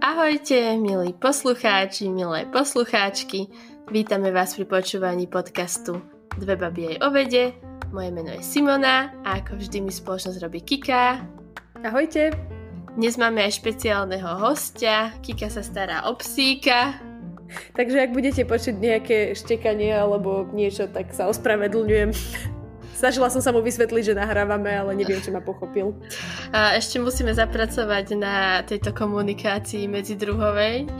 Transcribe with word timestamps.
Ahojte, 0.00 0.80
milí 0.80 1.12
poslucháči, 1.12 2.08
milé 2.08 2.48
poslucháčky. 2.48 3.52
Vítame 3.92 4.32
vás 4.32 4.56
pri 4.56 4.64
počúvaní 4.64 5.28
podcastu 5.28 6.00
Dve 6.40 6.56
babi 6.56 6.96
aj 6.96 7.04
o 7.04 7.08
vede. 7.12 7.52
Moje 7.92 8.08
meno 8.08 8.32
je 8.32 8.40
Simona 8.40 9.12
a 9.20 9.44
ako 9.44 9.60
vždy 9.60 9.84
mi 9.84 9.92
spoločnosť 9.92 10.40
robí 10.40 10.64
Kika. 10.64 11.20
Ahojte. 11.84 12.32
Dnes 12.96 13.20
máme 13.20 13.44
aj 13.44 13.60
špeciálneho 13.60 14.32
hostia. 14.48 15.12
Kika 15.20 15.52
sa 15.52 15.60
stará 15.60 16.08
o 16.08 16.16
psíka. 16.16 16.96
Takže 17.76 18.00
ak 18.00 18.16
budete 18.16 18.48
počuť 18.48 18.80
nejaké 18.80 19.36
štekanie 19.36 19.92
alebo 19.92 20.48
niečo, 20.56 20.88
tak 20.88 21.12
sa 21.12 21.28
ospravedlňujem. 21.28 22.16
Snažila 22.98 23.30
som 23.30 23.38
sa 23.38 23.54
mu 23.54 23.62
vysvetliť, 23.62 24.10
že 24.10 24.18
nahrávame, 24.18 24.74
ale 24.74 24.90
neviem, 24.98 25.22
či 25.22 25.30
ma 25.30 25.38
pochopil. 25.38 25.94
A 26.50 26.74
ešte 26.74 26.98
musíme 26.98 27.30
zapracovať 27.30 28.18
na 28.18 28.58
tejto 28.66 28.90
komunikácii 28.90 29.86
medzi 29.86 30.18
druhovej. 30.18 30.90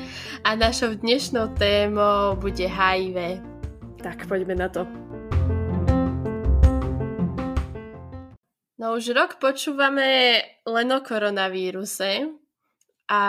A 0.46 0.54
našou 0.54 0.95
dnešnou 0.95 1.59
témou 1.59 2.38
bude 2.38 2.70
HIV. 2.70 3.42
Tak, 3.98 4.30
poďme 4.30 4.54
na 4.54 4.70
to. 4.70 4.87
No 8.78 8.95
už 8.95 9.10
rok 9.10 9.42
počúvame 9.42 10.38
len 10.70 10.88
o 10.95 11.02
koronavíruse 11.02 12.30
a 13.10 13.23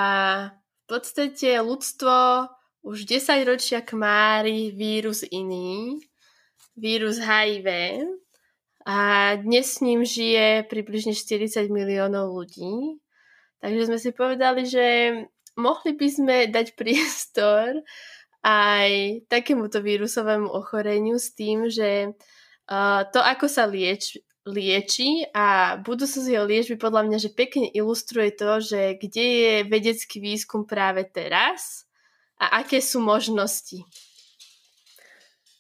v 0.54 0.84
podstate 0.86 1.58
ľudstvo 1.58 2.46
už 2.86 3.10
10 3.10 3.50
ročia 3.50 3.82
kmári 3.82 4.70
vírus 4.78 5.26
iný, 5.26 6.06
vírus 6.78 7.18
HIV 7.18 7.66
a 8.90 9.38
dnes 9.38 9.78
s 9.78 9.86
ním 9.86 10.02
žije 10.02 10.66
približne 10.66 11.14
40 11.14 11.70
miliónov 11.70 12.34
ľudí. 12.34 12.98
Takže 13.62 13.86
sme 13.86 14.02
si 14.02 14.10
povedali, 14.10 14.66
že 14.66 14.86
mohli 15.54 15.94
by 15.94 16.08
sme 16.10 16.36
dať 16.50 16.74
priestor 16.74 17.86
aj 18.42 18.90
takémuto 19.30 19.86
vírusovému 19.86 20.50
ochoreniu 20.50 21.22
s 21.22 21.38
tým, 21.38 21.70
že 21.70 22.18
to, 23.14 23.20
ako 23.22 23.46
sa 23.46 23.70
lieč, 23.70 24.18
lieči 24.50 25.22
a 25.38 25.78
budúcnosť 25.86 26.26
jeho 26.26 26.50
liečby 26.50 26.82
podľa 26.82 27.06
mňa, 27.06 27.18
že 27.22 27.38
pekne 27.38 27.70
ilustruje 27.70 28.34
to, 28.34 28.58
že 28.58 28.98
kde 28.98 29.26
je 29.38 29.54
vedecký 29.70 30.18
výskum 30.18 30.66
práve 30.66 31.06
teraz 31.06 31.86
a 32.42 32.66
aké 32.66 32.82
sú 32.82 33.06
možnosti. 33.06 33.86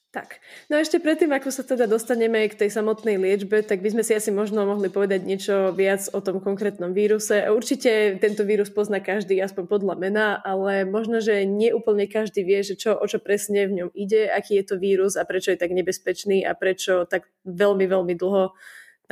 Tak, 0.10 0.42
no 0.74 0.74
a 0.74 0.82
ešte 0.82 0.98
predtým, 0.98 1.30
ako 1.30 1.54
sa 1.54 1.62
teda 1.62 1.86
dostaneme 1.86 2.42
k 2.50 2.58
tej 2.58 2.74
samotnej 2.74 3.22
liečbe, 3.22 3.62
tak 3.62 3.86
by 3.86 3.94
sme 3.94 4.02
si 4.02 4.18
asi 4.18 4.34
možno 4.34 4.66
mohli 4.66 4.90
povedať 4.90 5.22
niečo 5.22 5.70
viac 5.70 6.10
o 6.10 6.18
tom 6.18 6.42
konkrétnom 6.42 6.98
víruse. 6.98 7.46
Určite 7.46 8.18
tento 8.18 8.42
vírus 8.42 8.74
pozná 8.74 9.06
každý, 9.06 9.38
aspoň 9.38 9.70
podľa 9.70 9.96
mena, 10.02 10.42
ale 10.42 10.82
možno, 10.82 11.22
že 11.22 11.46
nie 11.46 11.70
úplne 11.78 12.10
každý 12.10 12.42
vie, 12.42 12.66
že 12.66 12.74
čo, 12.74 12.98
o 12.98 13.06
čo 13.06 13.22
presne 13.22 13.70
v 13.70 13.86
ňom 13.86 13.90
ide, 13.94 14.34
aký 14.34 14.58
je 14.58 14.74
to 14.74 14.82
vírus 14.82 15.14
a 15.14 15.30
prečo 15.30 15.54
je 15.54 15.62
tak 15.62 15.70
nebezpečný 15.78 16.42
a 16.42 16.58
prečo 16.58 17.06
tak 17.06 17.30
veľmi, 17.46 17.86
veľmi 17.86 18.18
dlho 18.18 18.58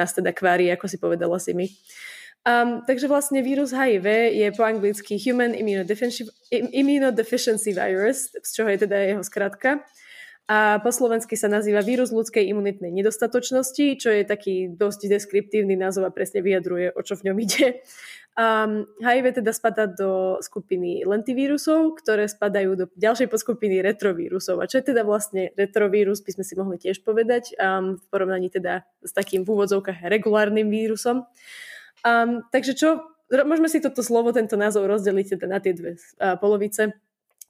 nás 0.01 0.17
teda 0.17 0.33
kvári, 0.33 0.73
ako 0.73 0.89
si 0.89 0.97
povedala 0.97 1.37
si 1.37 1.53
my. 1.53 1.69
Um, 2.41 2.81
takže 2.89 3.05
vlastne 3.05 3.45
vírus 3.45 3.69
HIV 3.69 4.33
je 4.33 4.49
po 4.49 4.65
anglicky 4.65 5.21
Human 5.21 5.53
Immunodeficiency 6.73 7.69
Virus, 7.77 8.33
z 8.33 8.49
čoho 8.49 8.73
je 8.73 8.81
teda 8.81 8.97
jeho 9.13 9.21
skratka 9.21 9.85
a 10.47 10.79
po 10.79 10.95
slovensky 10.95 11.35
sa 11.35 11.51
nazýva 11.51 11.83
vírus 11.83 12.15
ľudskej 12.15 12.47
imunitnej 12.47 12.87
nedostatočnosti, 12.95 13.99
čo 13.99 14.09
je 14.15 14.23
taký 14.23 14.71
dosť 14.71 15.11
deskriptívny 15.11 15.75
názov 15.75 16.07
a 16.07 16.15
presne 16.15 16.39
vyjadruje, 16.39 16.95
o 16.95 17.01
čo 17.03 17.19
v 17.19 17.31
ňom 17.31 17.37
ide. 17.43 17.83
Um, 18.37 18.87
HIV 19.03 19.43
teda 19.43 19.51
spadá 19.51 19.91
do 19.91 20.39
skupiny 20.39 21.03
lentivírusov, 21.03 21.99
ktoré 21.99 22.31
spadajú 22.31 22.79
do 22.79 22.85
ďalšej 22.95 23.27
podskupiny 23.27 23.83
retrovírusov. 23.83 24.63
A 24.63 24.69
čo 24.71 24.79
je 24.79 24.93
teda 24.93 25.03
vlastne 25.03 25.51
retrovírus, 25.59 26.23
by 26.23 26.39
sme 26.39 26.43
si 26.47 26.53
mohli 26.55 26.77
tiež 26.79 27.03
povedať, 27.03 27.57
um, 27.59 27.99
v 27.99 28.05
porovnaní 28.07 28.47
teda 28.47 28.87
s 29.03 29.11
takým 29.11 29.43
v 29.43 29.51
úvodzovkách 29.51 30.07
regulárnym 30.07 30.71
vírusom. 30.71 31.27
Um, 32.07 32.45
takže 32.55 32.77
čo, 32.77 33.03
môžeme 33.27 33.67
si 33.67 33.83
toto 33.83 33.99
slovo, 33.99 34.31
tento 34.31 34.55
názov 34.55 34.87
rozdeliť 34.87 35.35
teda 35.35 35.45
na 35.51 35.59
tie 35.59 35.75
dve 35.75 35.97
uh, 35.97 36.39
polovice 36.39 36.95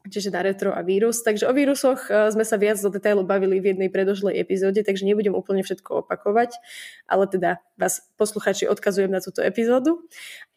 čiže 0.08 0.34
na 0.34 0.42
retro 0.44 0.74
a 0.74 0.82
vírus. 0.84 1.24
Takže 1.24 1.48
o 1.48 1.54
vírusoch 1.54 2.08
e, 2.08 2.32
sme 2.34 2.44
sa 2.44 2.56
viac 2.60 2.80
do 2.80 2.90
detailu 2.92 3.24
bavili 3.24 3.60
v 3.60 3.76
jednej 3.76 3.90
predošlej 3.92 4.40
epizóde, 4.40 4.84
takže 4.84 5.08
nebudem 5.08 5.36
úplne 5.36 5.62
všetko 5.62 6.08
opakovať, 6.08 6.58
ale 7.08 7.30
teda 7.30 7.64
vás 7.80 8.04
posluchači 8.18 8.68
odkazujem 8.68 9.12
na 9.12 9.24
túto 9.24 9.40
epizódu. 9.40 10.04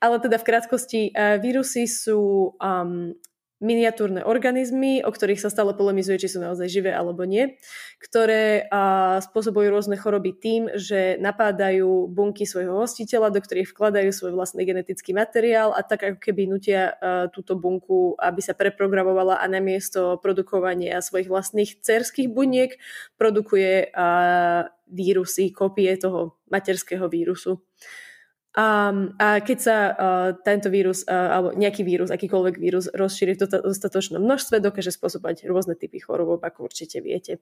Ale 0.00 0.18
teda 0.18 0.40
v 0.40 0.46
krátkosti, 0.46 1.00
e, 1.12 1.38
vírusy 1.38 1.84
sú 1.90 2.54
um, 2.56 3.14
miniatúrne 3.60 4.24
organizmy, 4.24 5.04
o 5.04 5.12
ktorých 5.12 5.38
sa 5.38 5.52
stále 5.52 5.76
polemizuje, 5.76 6.16
či 6.16 6.32
sú 6.32 6.40
naozaj 6.40 6.66
živé 6.72 6.96
alebo 6.96 7.28
nie, 7.28 7.60
ktoré 8.00 8.64
a, 8.72 9.20
spôsobujú 9.20 9.68
rôzne 9.68 10.00
choroby 10.00 10.32
tým, 10.32 10.62
že 10.80 11.20
napádajú 11.20 12.08
bunky 12.08 12.48
svojho 12.48 12.80
hostiteľa, 12.80 13.28
do 13.28 13.44
ktorých 13.44 13.68
vkladajú 13.70 14.10
svoj 14.16 14.32
vlastný 14.32 14.64
genetický 14.64 15.12
materiál 15.12 15.76
a 15.76 15.84
tak 15.84 16.08
ako 16.08 16.18
keby 16.18 16.48
nutia 16.48 16.96
a, 16.96 17.28
túto 17.28 17.52
bunku, 17.54 18.16
aby 18.16 18.40
sa 18.40 18.56
preprogramovala 18.56 19.38
a 19.38 19.46
namiesto 19.46 20.16
produkovania 20.24 21.04
svojich 21.04 21.28
vlastných 21.28 21.84
cerských 21.84 22.32
buniek 22.32 22.80
produkuje 23.20 23.92
a, 23.92 24.08
vírusy, 24.90 25.52
kopie 25.52 25.94
toho 26.00 26.40
materského 26.48 27.06
vírusu. 27.06 27.60
Um, 28.50 29.14
a 29.22 29.38
keď 29.38 29.58
sa 29.62 29.76
uh, 29.78 29.94
tento 30.42 30.74
vírus, 30.74 31.06
uh, 31.06 31.38
alebo 31.38 31.48
nejaký 31.54 31.86
vírus, 31.86 32.10
akýkoľvek 32.10 32.58
vírus 32.58 32.90
rozšíri 32.90 33.38
v 33.38 33.46
dostatočnom 33.46 34.18
množstve, 34.18 34.58
dokáže 34.58 34.90
spôsobať 34.90 35.46
rôzne 35.46 35.78
typy 35.78 36.02
chorôb, 36.02 36.42
ako 36.42 36.66
určite 36.66 36.98
viete. 36.98 37.38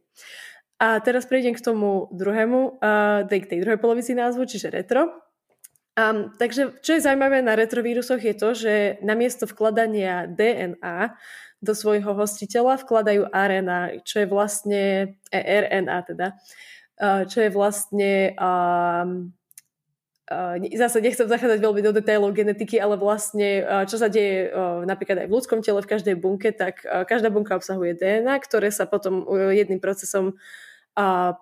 A 0.76 1.00
teraz 1.00 1.24
prejdem 1.24 1.56
k 1.56 1.64
tomu 1.64 2.12
druhému, 2.12 2.84
uh, 2.84 3.24
k 3.24 3.48
tej 3.48 3.64
druhej 3.64 3.80
polovici 3.80 4.12
názvu, 4.12 4.44
čiže 4.44 4.68
retro. 4.68 5.08
Um, 5.96 6.28
takže 6.36 6.76
čo 6.84 7.00
je 7.00 7.02
zaujímavé 7.02 7.40
na 7.40 7.56
retrovírusoch 7.56 8.20
je 8.20 8.34
to, 8.36 8.52
že 8.52 8.74
namiesto 9.00 9.48
vkladania 9.48 10.28
DNA 10.28 11.16
do 11.64 11.72
svojho 11.72 12.14
hostiteľa 12.14 12.84
vkladajú 12.84 13.32
RNA, 13.32 14.04
čo 14.06 14.22
je 14.22 14.26
vlastne 14.30 14.82
e, 15.32 15.40
RNA 15.40 15.98
teda, 16.04 16.26
uh, 17.00 17.24
čo 17.24 17.42
je 17.42 17.50
vlastne 17.50 18.36
um, 18.36 19.34
zase 20.76 21.00
nechcem 21.00 21.24
zachádzať 21.24 21.56
veľmi 21.56 21.80
do 21.80 21.96
detailov 21.96 22.36
genetiky, 22.36 22.76
ale 22.76 23.00
vlastne 23.00 23.64
čo 23.88 23.96
sa 23.96 24.12
deje 24.12 24.52
napríklad 24.84 25.24
aj 25.24 25.28
v 25.28 25.34
ľudskom 25.34 25.64
tele, 25.64 25.80
v 25.80 25.88
každej 25.88 26.20
bunke, 26.20 26.52
tak 26.52 26.84
každá 26.84 27.32
bunka 27.32 27.56
obsahuje 27.56 27.96
DNA, 27.96 28.36
ktoré 28.44 28.68
sa 28.68 28.84
potom 28.84 29.24
jedným 29.50 29.80
procesom 29.80 30.36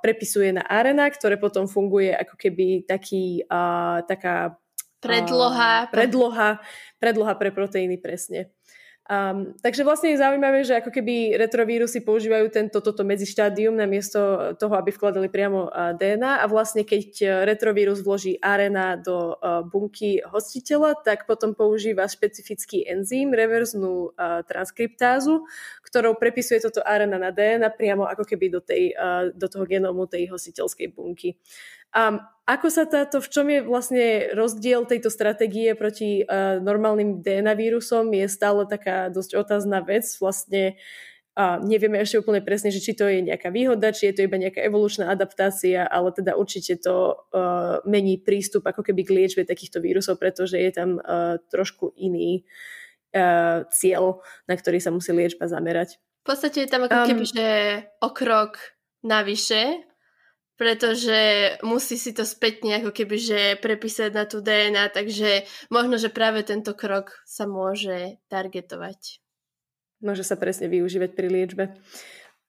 prepisuje 0.04 0.54
na 0.54 0.62
RNA, 0.62 1.18
ktoré 1.18 1.34
potom 1.34 1.66
funguje 1.66 2.14
ako 2.14 2.38
keby 2.38 2.86
taký, 2.86 3.42
taká 4.06 4.54
predloha, 5.02 5.90
predloha, 5.90 6.62
predloha 7.02 7.32
pre 7.34 7.50
proteíny 7.50 7.98
presne. 7.98 8.54
Um, 9.06 9.54
takže 9.62 9.86
vlastne 9.86 10.10
je 10.10 10.18
zaujímavé, 10.18 10.66
že 10.66 10.82
ako 10.82 10.90
keby 10.90 11.38
retrovírusy 11.38 12.02
používajú 12.02 12.50
tento 12.50 12.82
toto 12.82 13.06
medzištádium 13.06 13.78
namiesto 13.78 14.50
toho, 14.58 14.74
aby 14.74 14.90
vkladali 14.90 15.30
priamo 15.30 15.70
DNA 15.94 16.42
a 16.42 16.44
vlastne 16.50 16.82
keď 16.82 17.06
uh, 17.22 17.28
retrovírus 17.46 18.02
vloží 18.02 18.34
RNA 18.42 19.06
do 19.06 19.38
uh, 19.38 19.62
bunky 19.62 20.18
hostiteľa, 20.26 20.98
tak 21.06 21.30
potom 21.30 21.54
používa 21.54 22.10
špecifický 22.10 22.82
enzym, 22.82 23.30
reverznú 23.30 24.10
uh, 24.10 24.42
transkriptázu, 24.42 25.46
ktorou 25.86 26.18
prepisuje 26.18 26.58
toto 26.58 26.82
RNA 26.82 27.18
na 27.22 27.30
DNA 27.30 27.70
priamo 27.78 28.10
ako 28.10 28.26
keby 28.26 28.50
do, 28.50 28.58
tej, 28.58 28.90
uh, 28.98 29.30
do 29.30 29.46
toho 29.46 29.70
genómu 29.70 30.10
tej 30.10 30.34
hostiteľskej 30.34 30.90
bunky. 30.90 31.38
Um, 31.94 32.22
ako 32.46 32.70
sa 32.70 32.86
táto, 32.86 33.18
v 33.18 33.28
čom 33.28 33.46
je 33.50 33.60
vlastne 33.66 34.30
rozdiel 34.30 34.86
tejto 34.86 35.10
stratégie 35.10 35.74
proti 35.74 36.22
uh, 36.22 36.62
normálnym 36.62 37.18
DNA 37.18 37.58
vírusom 37.58 38.14
je 38.14 38.30
stále 38.30 38.62
taká 38.70 39.10
dosť 39.10 39.34
otázna 39.34 39.82
vec. 39.82 40.06
Vlastne 40.22 40.78
uh, 41.34 41.58
nevieme 41.58 41.98
ešte 41.98 42.22
úplne 42.22 42.38
presne, 42.46 42.70
že 42.70 42.78
či 42.78 42.94
to 42.94 43.10
je 43.10 43.18
nejaká 43.26 43.50
výhoda, 43.50 43.90
či 43.90 44.10
je 44.10 44.14
to 44.14 44.24
iba 44.30 44.38
nejaká 44.38 44.62
evolučná 44.62 45.10
adaptácia, 45.10 45.90
ale 45.90 46.14
teda 46.14 46.38
určite 46.38 46.78
to 46.78 47.18
uh, 47.34 47.82
mení 47.82 48.22
prístup 48.22 48.62
ako 48.70 48.86
keby 48.86 49.02
k 49.02 49.14
liečbe 49.18 49.42
takýchto 49.42 49.82
vírusov, 49.82 50.22
pretože 50.22 50.54
je 50.54 50.70
tam 50.70 51.02
uh, 51.02 51.42
trošku 51.50 51.98
iný 51.98 52.46
uh, 53.10 53.66
cieľ, 53.74 54.22
na 54.46 54.54
ktorý 54.54 54.78
sa 54.78 54.94
musí 54.94 55.10
liečba 55.10 55.50
zamerať. 55.50 55.98
V 55.98 56.34
podstate 56.34 56.62
je 56.62 56.70
tam 56.70 56.86
ako 56.86 56.94
um, 56.94 57.08
keby, 57.10 57.24
že 57.26 57.46
o 58.06 58.10
krok 58.14 58.78
navyše 59.02 59.82
pretože 60.56 61.52
musí 61.60 62.00
si 62.00 62.16
to 62.16 62.24
spätne 62.24 62.80
ako 62.80 62.90
keby 62.92 63.16
že 63.20 63.40
prepísať 63.60 64.10
na 64.12 64.24
tú 64.24 64.40
DNA, 64.40 64.92
takže 64.92 65.44
možno, 65.68 66.00
že 66.00 66.08
práve 66.08 66.40
tento 66.42 66.72
krok 66.72 67.20
sa 67.28 67.44
môže 67.44 68.20
targetovať. 68.32 69.20
Môže 70.00 70.24
sa 70.24 70.36
presne 70.36 70.68
využívať 70.68 71.10
pri 71.16 71.28
liečbe. 71.28 71.64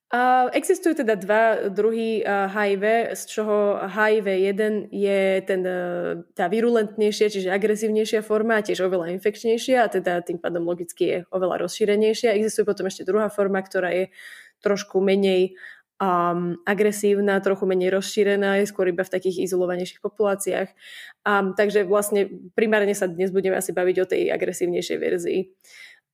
A 0.07 0.47
existujú 0.55 1.03
teda 1.03 1.19
dva 1.19 1.67
druhy 1.67 2.23
HIV, 2.23 3.11
z 3.11 3.21
čoho 3.27 3.75
HIV-1 3.91 4.87
je 4.87 5.43
ten, 5.43 5.61
e, 5.67 6.23
tá 6.31 6.47
virulentnejšia, 6.47 7.27
čiže 7.27 7.51
agresívnejšia 7.51 8.23
forma, 8.23 8.63
tiež 8.63 8.87
oveľa 8.87 9.11
infekčnejšia 9.19 9.83
a 9.83 9.91
teda 9.91 10.23
tým 10.23 10.39
pádom 10.39 10.63
logicky 10.63 11.03
je 11.11 11.17
oveľa 11.27 11.67
rozšírenejšia. 11.67 12.39
Existuje 12.39 12.63
potom 12.63 12.87
ešte 12.87 13.03
druhá 13.03 13.27
forma, 13.27 13.59
ktorá 13.59 13.91
je 13.91 14.07
trošku 14.63 15.03
menej 15.03 15.59
um, 15.97 16.57
agresívna, 16.65 17.41
trochu 17.41 17.65
menej 17.65 17.93
rozšírená, 17.93 18.61
je 18.61 18.69
skôr 18.69 18.89
iba 18.89 19.01
v 19.03 19.13
takých 19.13 19.49
izolovanejších 19.49 20.01
populáciách. 20.01 20.69
Um, 21.25 21.53
takže 21.57 21.83
vlastne 21.85 22.29
primárne 22.53 22.93
sa 22.93 23.09
dnes 23.09 23.33
budeme 23.33 23.57
asi 23.57 23.73
baviť 23.73 23.95
o 24.01 24.09
tej 24.09 24.21
agresívnejšej 24.33 24.97
verzii. 24.97 25.41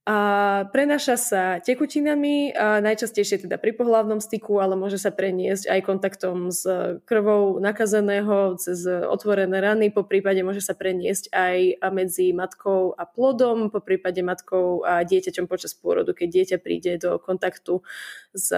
A 0.03 0.67
prenáša 0.75 1.15
sa 1.15 1.43
tekutinami, 1.63 2.51
a 2.51 2.83
najčastejšie 2.83 3.47
teda 3.47 3.55
pri 3.55 3.71
pohlavnom 3.71 4.19
styku, 4.19 4.59
ale 4.59 4.75
môže 4.75 4.99
sa 4.99 5.15
preniesť 5.15 5.71
aj 5.71 5.79
kontaktom 5.79 6.51
s 6.51 6.67
krvou 7.07 7.63
nakazeného 7.63 8.59
cez 8.59 8.83
otvorené 8.83 9.63
rany, 9.63 9.95
po 9.95 10.03
prípade 10.03 10.43
môže 10.43 10.59
sa 10.59 10.75
preniesť 10.75 11.31
aj 11.31 11.79
medzi 11.95 12.35
matkou 12.35 12.91
a 12.99 13.07
plodom, 13.07 13.71
po 13.71 13.79
prípade 13.79 14.19
matkou 14.19 14.83
a 14.83 15.07
dieťaťom 15.07 15.47
počas 15.47 15.71
pôrodu, 15.71 16.11
keď 16.11 16.27
dieťa 16.35 16.57
príde 16.59 16.99
do 16.99 17.15
kontaktu 17.15 17.79
s 18.35 18.51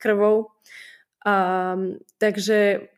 krvou. 0.00 0.56
A, 1.28 1.76
takže 2.16 2.88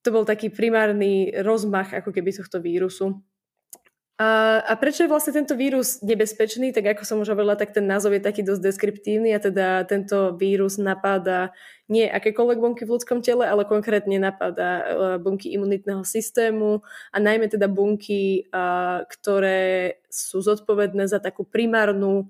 to 0.00 0.08
bol 0.08 0.24
taký 0.24 0.48
primárny 0.48 1.28
rozmach 1.36 1.92
ako 1.92 2.16
keby 2.16 2.32
tohto 2.32 2.64
vírusu. 2.64 3.20
A, 4.20 4.60
a 4.60 4.72
prečo 4.76 5.02
je 5.02 5.10
vlastne 5.10 5.32
tento 5.32 5.56
vírus 5.56 6.04
nebezpečný? 6.04 6.70
Tak 6.76 6.94
ako 6.94 7.02
som 7.08 7.20
už 7.24 7.32
hovorila, 7.32 7.56
tak 7.56 7.72
ten 7.72 7.88
názov 7.88 8.12
je 8.12 8.22
taký 8.22 8.44
dosť 8.44 8.60
deskriptívny 8.60 9.32
a 9.32 9.40
teda 9.40 9.88
tento 9.88 10.36
vírus 10.36 10.76
napáda 10.76 11.56
nie 11.88 12.04
akékoľvek 12.04 12.58
bunky 12.60 12.82
v 12.84 12.92
ľudskom 12.92 13.24
tele, 13.24 13.48
ale 13.48 13.64
konkrétne 13.64 14.20
napáda 14.20 14.68
e, 14.68 14.84
bunky 15.16 15.56
imunitného 15.56 16.04
systému 16.04 16.84
a 17.08 17.16
najmä 17.18 17.48
teda 17.48 17.72
bunky, 17.72 18.46
ktoré 19.08 20.00
sú 20.12 20.44
zodpovedné 20.44 21.08
za 21.08 21.16
takú 21.16 21.48
primárnu 21.48 22.28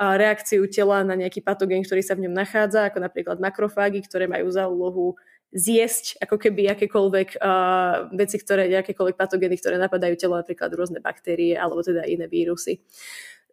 reakciu 0.00 0.64
tela 0.66 1.04
na 1.04 1.12
nejaký 1.12 1.44
patogén, 1.44 1.84
ktorý 1.84 2.00
sa 2.00 2.16
v 2.16 2.26
ňom 2.26 2.34
nachádza, 2.34 2.88
ako 2.88 3.04
napríklad 3.04 3.36
makrofágy, 3.36 4.00
ktoré 4.00 4.24
majú 4.24 4.48
za 4.48 4.64
úlohu 4.64 5.20
zjesť 5.50 6.22
ako 6.22 6.36
keby 6.38 6.70
akékoľvek 6.78 7.42
uh, 7.42 8.10
veci, 8.14 8.38
ktoré, 8.38 8.70
akékoľvek 8.70 9.16
patogény, 9.18 9.58
ktoré 9.58 9.76
napadajú 9.82 10.14
telo, 10.14 10.38
napríklad 10.38 10.70
rôzne 10.74 11.02
baktérie 11.02 11.58
alebo 11.58 11.82
teda 11.82 12.06
iné 12.06 12.30
vírusy. 12.30 12.86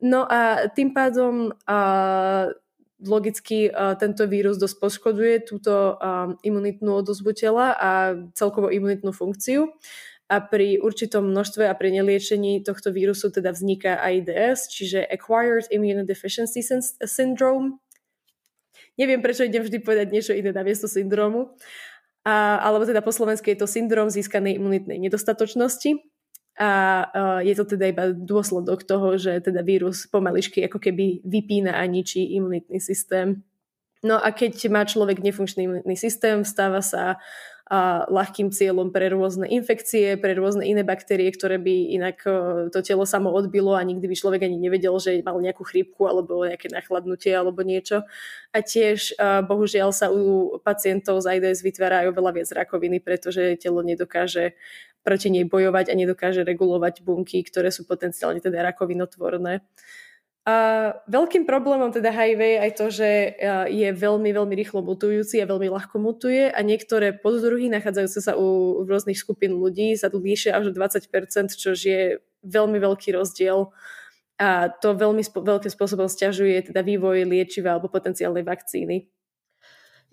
No 0.02 0.30
a 0.30 0.70
tým 0.70 0.94
pádom 0.94 1.50
uh, 1.50 2.54
logicky 3.02 3.70
uh, 3.70 3.98
tento 3.98 4.30
vírus 4.30 4.62
dosť 4.62 4.78
poškoduje 4.78 5.36
túto 5.46 5.98
um, 5.98 6.38
imunitnú 6.46 7.02
odozvu 7.02 7.34
tela 7.34 7.74
a 7.74 8.14
celkovo 8.38 8.70
imunitnú 8.70 9.10
funkciu. 9.10 9.74
A 10.28 10.44
pri 10.44 10.76
určitom 10.84 11.24
množstve 11.24 11.72
a 11.72 11.74
pri 11.74 11.88
neliečení 12.04 12.60
tohto 12.60 12.92
vírusu 12.92 13.32
teda 13.32 13.56
vzniká 13.56 13.96
AIDS, 14.04 14.68
čiže 14.68 15.08
Acquired 15.08 15.72
Immunodeficiency 15.72 16.60
Syndrome, 17.08 17.80
Neviem, 18.98 19.22
prečo 19.22 19.46
idem 19.46 19.62
vždy 19.62 19.78
povedať 19.80 20.10
niečo 20.10 20.34
iné 20.34 20.50
na 20.50 20.66
miesto 20.66 20.90
syndromu. 20.90 21.54
A, 22.28 22.60
alebo 22.60 22.84
teda 22.84 23.00
po 23.00 23.14
slovensku 23.14 23.48
je 23.48 23.62
to 23.62 23.70
syndrom 23.70 24.10
získanej 24.12 24.58
imunitnej 24.58 25.00
nedostatočnosti. 25.00 26.02
A 26.58 26.70
uh, 27.06 27.40
je 27.46 27.54
to 27.54 27.78
teda 27.78 27.94
iba 27.94 28.10
dôsledok 28.10 28.82
toho, 28.82 29.14
že 29.22 29.38
teda 29.46 29.62
vírus 29.62 30.10
pomališky 30.10 30.66
ako 30.66 30.82
keby 30.82 31.22
vypína 31.22 31.78
a 31.78 31.86
ničí 31.86 32.34
imunitný 32.34 32.82
systém. 32.82 33.46
No 34.02 34.18
a 34.18 34.34
keď 34.34 34.66
má 34.74 34.82
človek 34.82 35.22
nefunkčný 35.22 35.70
imunitný 35.70 35.94
systém, 35.94 36.42
stáva 36.42 36.82
sa 36.82 37.22
a 37.68 38.08
ľahkým 38.08 38.48
cieľom 38.48 38.96
pre 38.96 39.12
rôzne 39.12 39.44
infekcie, 39.44 40.16
pre 40.16 40.32
rôzne 40.40 40.64
iné 40.64 40.88
baktérie, 40.88 41.28
ktoré 41.36 41.60
by 41.60 41.76
inak 42.00 42.18
e, 42.24 42.32
to 42.72 42.80
telo 42.80 43.04
samo 43.04 43.28
odbilo 43.28 43.76
a 43.76 43.84
nikdy 43.84 44.08
by 44.08 44.16
človek 44.16 44.48
ani 44.48 44.56
nevedel, 44.56 44.96
že 45.04 45.20
mal 45.20 45.36
nejakú 45.36 45.68
chrípku 45.68 46.08
alebo 46.08 46.48
nejaké 46.48 46.72
nachladnutie 46.72 47.36
alebo 47.36 47.68
niečo. 47.68 48.08
A 48.56 48.64
tiež 48.64 49.20
e, 49.20 49.44
bohužiaľ 49.44 49.92
sa 49.92 50.08
u 50.08 50.56
pacientov 50.64 51.20
z 51.20 51.44
AIDS 51.44 51.60
vytvára 51.60 52.08
aj 52.08 52.16
oveľa 52.16 52.32
viac 52.40 52.50
rakoviny, 52.56 53.04
pretože 53.04 53.60
telo 53.60 53.84
nedokáže 53.84 54.56
proti 55.04 55.28
nej 55.28 55.44
bojovať 55.44 55.92
a 55.92 56.00
nedokáže 56.00 56.48
regulovať 56.48 57.04
bunky, 57.04 57.44
ktoré 57.44 57.68
sú 57.72 57.84
potenciálne 57.84 58.40
teda 58.40 58.64
rakovinotvorné. 58.64 59.60
A 60.48 60.56
veľkým 61.12 61.44
problémom 61.44 61.92
teda 61.92 62.08
HIV 62.08 62.40
je 62.40 62.60
aj 62.64 62.72
to, 62.80 62.86
že 62.88 63.10
je 63.68 63.90
veľmi, 63.92 64.32
veľmi 64.32 64.56
rýchlo 64.56 64.80
mutujúci 64.80 65.44
a 65.44 65.50
veľmi 65.50 65.68
ľahko 65.68 66.00
mutuje 66.00 66.48
a 66.48 66.60
niektoré 66.64 67.12
poddruhy 67.12 67.68
nachádzajúce 67.68 68.24
sa 68.24 68.40
u 68.40 68.80
rôznych 68.88 69.20
skupín 69.20 69.60
ľudí 69.60 69.92
sa 70.00 70.08
tu 70.08 70.24
líšia 70.24 70.56
až 70.56 70.72
o 70.72 70.74
20%, 70.74 71.52
čo 71.52 71.76
je 71.76 72.24
veľmi 72.48 72.80
veľký 72.80 73.20
rozdiel 73.20 73.76
a 74.40 74.72
to 74.72 74.96
veľmi 74.96 75.20
spo- 75.20 75.44
veľkým 75.44 75.68
spôsobom 75.68 76.08
stiažuje 76.08 76.72
teda 76.72 76.80
vývoj 76.80 77.28
liečiva 77.28 77.76
alebo 77.76 77.92
potenciálnej 77.92 78.48
vakcíny. 78.48 79.04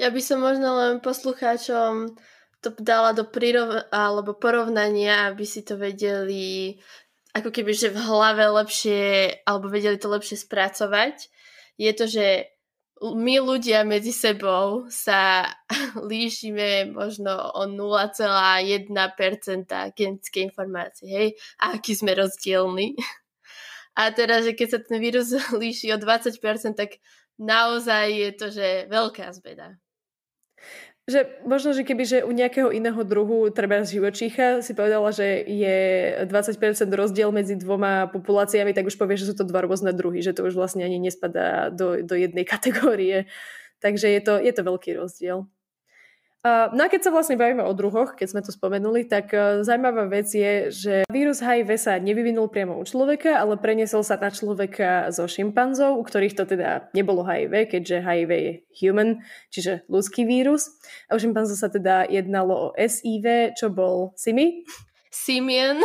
Ja 0.02 0.10
by 0.10 0.18
som 0.18 0.42
možno 0.42 0.74
len 0.74 0.98
poslucháčom 0.98 2.18
to 2.58 2.72
dala 2.80 3.12
do 3.12 3.28
prirov- 3.28 3.86
alebo 3.92 4.34
porovnania, 4.34 5.30
aby 5.30 5.44
si 5.44 5.60
to 5.62 5.76
vedeli 5.76 6.80
ako 7.34 7.50
keby, 7.50 7.74
že 7.74 7.90
v 7.90 7.98
hlave 7.98 8.46
lepšie, 8.46 9.02
alebo 9.42 9.66
vedeli 9.66 9.98
to 9.98 10.06
lepšie 10.06 10.38
spracovať, 10.38 11.26
je 11.74 11.90
to, 11.90 12.06
že 12.06 12.26
my 13.02 13.42
ľudia 13.42 13.82
medzi 13.82 14.14
sebou 14.14 14.86
sa 14.86 15.50
líšime 16.10 16.94
možno 16.94 17.34
o 17.58 17.66
0,1% 17.66 18.62
genetické 19.98 20.38
informácie, 20.46 21.10
hej? 21.10 21.28
A 21.58 21.74
aký 21.76 21.98
sme 21.98 22.14
rozdielni. 22.14 22.94
A 23.94 24.10
teda, 24.10 24.42
že 24.42 24.58
keď 24.58 24.68
sa 24.70 24.78
ten 24.82 24.98
vírus 24.98 25.30
líši 25.62 25.94
o 25.94 25.98
20%, 25.98 26.38
tak 26.74 26.98
naozaj 27.38 28.06
je 28.10 28.30
to, 28.34 28.46
že 28.50 28.68
veľká 28.90 29.30
zbeda 29.34 29.78
že 31.04 31.28
možno, 31.44 31.76
že 31.76 31.84
keby 31.84 32.02
že 32.08 32.18
u 32.24 32.32
nejakého 32.32 32.72
iného 32.72 32.96
druhu, 33.04 33.52
treba 33.52 33.84
z 33.84 34.00
živočícha, 34.00 34.64
si 34.64 34.72
povedala, 34.72 35.12
že 35.12 35.44
je 35.44 35.78
20% 36.24 36.56
rozdiel 36.88 37.28
medzi 37.28 37.60
dvoma 37.60 38.08
populáciami, 38.08 38.72
tak 38.72 38.88
už 38.88 38.96
povieš, 38.96 39.28
že 39.28 39.28
sú 39.32 39.34
to 39.36 39.44
dva 39.44 39.68
rôzne 39.68 39.92
druhy, 39.92 40.24
že 40.24 40.32
to 40.32 40.48
už 40.48 40.56
vlastne 40.56 40.80
ani 40.80 40.96
nespadá 40.96 41.68
do, 41.68 42.00
do 42.00 42.16
jednej 42.16 42.48
kategórie. 42.52 43.28
Takže 43.84 44.08
je 44.08 44.20
to, 44.24 44.40
je 44.40 44.52
to 44.56 44.62
veľký 44.64 44.96
rozdiel. 44.96 45.44
No 46.44 46.84
a 46.84 46.92
keď 46.92 47.08
sa 47.08 47.10
vlastne 47.10 47.40
bavíme 47.40 47.64
o 47.64 47.72
druhoch, 47.72 48.12
keď 48.12 48.28
sme 48.28 48.44
to 48.44 48.52
spomenuli, 48.52 49.08
tak 49.08 49.32
e, 49.32 49.64
zaujímavá 49.64 50.12
vec 50.12 50.28
je, 50.28 50.68
že 50.68 50.94
vírus 51.08 51.40
HIV 51.40 51.80
sa 51.80 51.96
nevyvinul 51.96 52.52
priamo 52.52 52.76
u 52.76 52.84
človeka, 52.84 53.40
ale 53.40 53.56
preniesol 53.56 54.04
sa 54.04 54.20
na 54.20 54.28
človeka 54.28 55.08
zo 55.08 55.24
šimpanzov, 55.24 55.96
u 55.96 56.04
ktorých 56.04 56.36
to 56.36 56.44
teda 56.44 56.92
nebolo 56.92 57.24
HIV, 57.24 57.72
keďže 57.72 57.96
HIV 58.04 58.30
je 58.36 58.52
human, 58.76 59.24
čiže 59.48 59.88
ľudský 59.88 60.28
vírus. 60.28 60.68
A 61.08 61.16
u 61.16 61.18
šimpanzov 61.18 61.56
sa 61.56 61.72
teda 61.72 62.04
jednalo 62.12 62.52
o 62.52 62.68
SIV, 62.76 63.56
čo 63.56 63.72
bol 63.72 64.12
Simi. 64.12 64.68
Simian. 65.08 65.80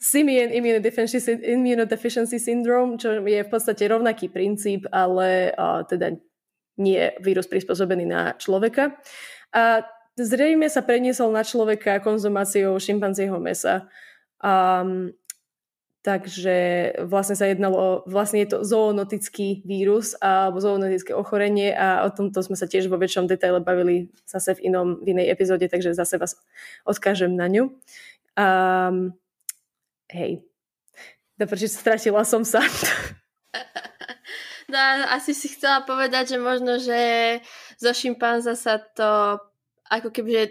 Simian 0.00 0.56
Immunodeficiency 0.56 2.40
Syndrome, 2.40 2.96
čo 2.96 3.20
je 3.20 3.44
v 3.44 3.50
podstate 3.52 3.84
rovnaký 3.92 4.32
princíp, 4.32 4.88
ale 4.88 5.52
uh, 5.52 5.84
teda 5.84 6.16
nie 6.78 7.12
vírus 7.22 7.46
prispôsobený 7.46 8.04
na 8.08 8.34
človeka. 8.34 8.98
A 9.54 9.86
zrejme 10.18 10.66
sa 10.66 10.82
preniesol 10.82 11.30
na 11.30 11.46
človeka 11.46 12.02
konzumáciou 12.02 12.74
šimpanzieho 12.78 13.38
mesa. 13.38 13.86
Um, 14.42 15.14
takže 16.04 16.92
vlastne 17.08 17.32
sa 17.32 17.48
jednalo 17.48 17.76
o, 17.80 17.90
vlastne 18.04 18.44
je 18.44 18.52
to 18.52 18.58
zoonotický 18.60 19.64
vírus 19.64 20.12
alebo 20.20 20.60
zoonotické 20.60 21.16
ochorenie 21.16 21.72
a 21.72 22.04
o 22.04 22.12
tomto 22.12 22.44
sme 22.44 22.60
sa 22.60 22.68
tiež 22.68 22.92
vo 22.92 23.00
väčšom 23.00 23.24
detaile 23.24 23.64
bavili 23.64 24.12
zase 24.28 24.52
v 24.60 24.68
inom, 24.68 25.00
v 25.00 25.16
inej 25.16 25.32
epizóde, 25.32 25.64
takže 25.64 25.96
zase 25.96 26.20
vás 26.20 26.36
odkážem 26.84 27.32
na 27.32 27.48
ňu. 27.48 27.72
Um, 28.36 29.16
hej. 30.12 30.44
Dobre, 31.40 31.56
stratila 31.66 32.22
som 32.22 32.44
sa. 32.44 32.60
No, 34.64 34.80
asi 35.12 35.36
si 35.36 35.52
chcela 35.52 35.84
povedať, 35.84 36.34
že 36.34 36.38
možno, 36.40 36.80
že 36.80 37.38
zo 37.78 37.92
šimpanza 37.94 38.54
sa 38.54 38.78
to, 38.78 39.38
ako 39.88 40.08
keby, 40.10 40.30
že 40.32 40.44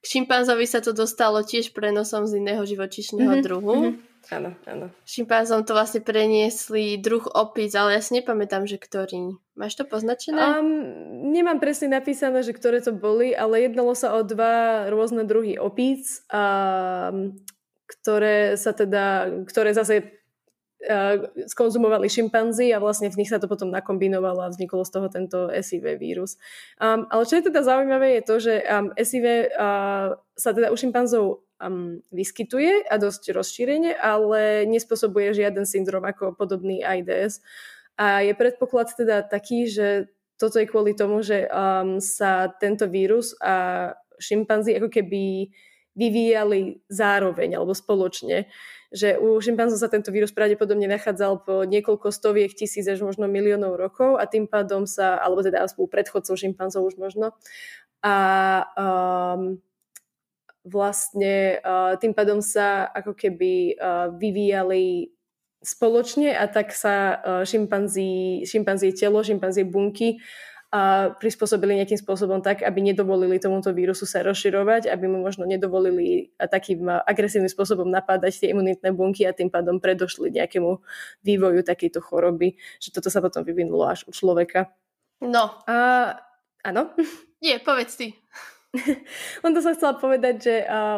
k 0.00 0.04
šimpanzovi 0.04 0.66
sa 0.68 0.78
to 0.78 0.94
dostalo 0.94 1.42
tiež 1.42 1.74
prenosom 1.74 2.30
z 2.30 2.38
iného 2.38 2.62
živočišného 2.62 3.26
mm-hmm, 3.26 3.46
druhu. 3.46 3.74
Mm-hmm. 3.74 4.14
Áno, 4.26 4.50
áno. 4.66 4.86
Šimpanzom 5.06 5.62
to 5.62 5.70
vlastne 5.70 6.02
preniesli 6.02 6.98
druh 6.98 7.22
opíc, 7.30 7.70
ale 7.78 7.94
ja 7.94 8.02
si 8.02 8.18
nepamätám, 8.18 8.66
že 8.66 8.74
ktorý. 8.74 9.38
Máš 9.54 9.78
to 9.78 9.86
poznačené? 9.86 10.38
Um, 10.38 11.30
nemám 11.30 11.62
presne 11.62 11.94
napísané, 11.94 12.42
že 12.42 12.50
ktoré 12.50 12.82
to 12.82 12.90
boli, 12.90 13.30
ale 13.30 13.70
jednalo 13.70 13.94
sa 13.94 14.18
o 14.18 14.26
dva 14.26 14.90
rôzne 14.90 15.22
druhy 15.22 15.62
opíc, 15.62 16.26
um, 16.34 17.38
ktoré 17.86 18.58
sa 18.58 18.74
teda, 18.74 19.30
ktoré 19.46 19.70
zase 19.78 20.10
skonzumovali 21.48 22.06
šimpanzi 22.06 22.70
a 22.70 22.78
vlastne 22.78 23.08
v 23.10 23.18
nich 23.24 23.30
sa 23.32 23.40
to 23.40 23.48
potom 23.48 23.72
nakombinovalo 23.72 24.44
a 24.44 24.52
vzniklo 24.52 24.84
z 24.84 24.90
toho 24.92 25.08
tento 25.08 25.38
SIV 25.50 25.96
vírus. 25.96 26.36
Um, 26.78 27.08
ale 27.08 27.24
čo 27.24 27.40
je 27.40 27.48
teda 27.48 27.64
zaujímavé 27.64 28.20
je 28.20 28.22
to, 28.22 28.34
že 28.38 28.54
um, 28.62 28.92
SIV 28.94 29.26
uh, 29.56 30.14
sa 30.36 30.50
teda 30.52 30.70
u 30.70 30.76
šimpanzov 30.76 31.24
um, 31.58 32.04
vyskytuje 32.12 32.86
a 32.86 32.94
dosť 33.00 33.32
rozšírenie, 33.32 33.96
ale 33.96 34.68
nespôsobuje 34.68 35.32
žiaden 35.32 35.64
syndrom 35.64 36.04
ako 36.04 36.36
podobný 36.36 36.84
AIDS. 36.84 37.40
A 37.96 38.20
je 38.20 38.36
predpoklad 38.36 38.92
teda 38.92 39.24
taký, 39.24 39.64
že 39.66 40.12
toto 40.36 40.60
je 40.60 40.68
kvôli 40.68 40.92
tomu, 40.92 41.24
že 41.24 41.48
um, 41.48 41.96
sa 41.96 42.52
tento 42.60 42.84
vírus 42.84 43.32
a 43.40 43.96
šimpanzi 44.20 44.76
ako 44.76 44.92
keby 44.92 45.48
vyvíjali 45.96 46.84
zároveň 46.92 47.56
alebo 47.56 47.72
spoločne 47.72 48.46
že 48.94 49.18
u 49.18 49.36
šimpanzov 49.42 49.82
sa 49.82 49.90
tento 49.90 50.14
vírus 50.14 50.30
pravdepodobne 50.30 50.86
nachádzal 50.86 51.42
po 51.42 51.66
niekoľko 51.66 52.14
stoviek 52.14 52.54
tisíc 52.54 52.86
až 52.86 53.02
možno 53.02 53.26
miliónov 53.26 53.74
rokov 53.74 54.14
a 54.16 54.30
tým 54.30 54.46
pádom 54.46 54.86
sa, 54.86 55.18
alebo 55.18 55.42
teda 55.42 55.66
spolu 55.66 55.90
predchodcov 55.90 56.38
šimpanzov 56.38 56.86
už 56.86 56.94
možno, 56.96 57.34
a 58.06 58.16
um, 58.78 59.58
vlastne 60.62 61.58
uh, 61.58 61.98
tým 61.98 62.14
pádom 62.14 62.38
sa 62.38 62.86
ako 62.86 63.18
keby 63.18 63.74
uh, 63.74 64.14
vyvíjali 64.14 65.10
spoločne 65.62 66.30
a 66.30 66.46
tak 66.46 66.70
sa 66.70 67.18
uh, 67.18 67.42
šimpanzí, 67.42 68.46
šimpanzie 68.46 68.94
telo, 68.94 69.26
šimpanzie 69.26 69.66
bunky 69.66 70.22
a 70.76 71.08
prispôsobili 71.16 71.80
nejakým 71.80 71.96
spôsobom 71.96 72.44
tak, 72.44 72.60
aby 72.60 72.84
nedovolili 72.84 73.40
tomuto 73.40 73.72
vírusu 73.72 74.04
sa 74.04 74.20
rozširovať, 74.20 74.92
aby 74.92 75.08
mu 75.08 75.24
možno 75.24 75.48
nedovolili 75.48 76.36
takým 76.36 76.84
agresívnym 76.84 77.48
spôsobom 77.48 77.88
napádať 77.88 78.44
tie 78.44 78.52
imunitné 78.52 78.92
bunky 78.92 79.24
a 79.24 79.32
tým 79.32 79.48
pádom 79.48 79.80
predošli 79.80 80.28
nejakému 80.36 80.76
vývoju 81.24 81.64
takejto 81.64 82.04
choroby, 82.04 82.60
že 82.76 82.92
toto 82.92 83.08
sa 83.08 83.24
potom 83.24 83.40
vyvinulo 83.40 83.88
až 83.88 84.04
u 84.04 84.12
človeka. 84.12 84.68
No. 85.24 85.64
A, 85.64 86.12
áno? 86.60 86.92
Nie, 87.40 87.56
povedz 87.64 87.96
ty. 87.96 88.12
On 89.44 89.52
to 89.52 89.60
sa 89.64 89.72
chcela 89.72 89.96
povedať, 89.96 90.34
že 90.42 90.54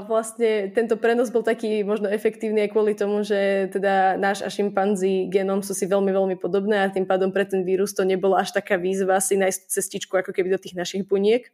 vlastne 0.06 0.70
tento 0.74 0.98
prenos 0.98 1.30
bol 1.30 1.46
taký 1.46 1.82
možno 1.86 2.10
efektívny 2.10 2.66
aj 2.66 2.70
kvôli 2.74 2.92
tomu, 2.98 3.22
že 3.22 3.70
teda 3.72 4.18
náš 4.18 4.42
a 4.42 4.48
šimpanzí 4.50 5.30
genom 5.30 5.62
sú 5.62 5.72
si 5.72 5.86
veľmi, 5.86 6.10
veľmi 6.10 6.36
podobné 6.36 6.82
a 6.82 6.92
tým 6.92 7.06
pádom 7.06 7.30
pre 7.30 7.46
ten 7.46 7.62
vírus 7.62 7.94
to 7.94 8.02
nebola 8.02 8.42
až 8.42 8.54
taká 8.54 8.76
výzva 8.76 9.22
si 9.22 9.38
nájsť 9.38 9.60
cestičku 9.70 10.14
ako 10.18 10.34
keby 10.34 10.54
do 10.54 10.60
tých 10.60 10.74
našich 10.76 11.06
buniek. 11.06 11.50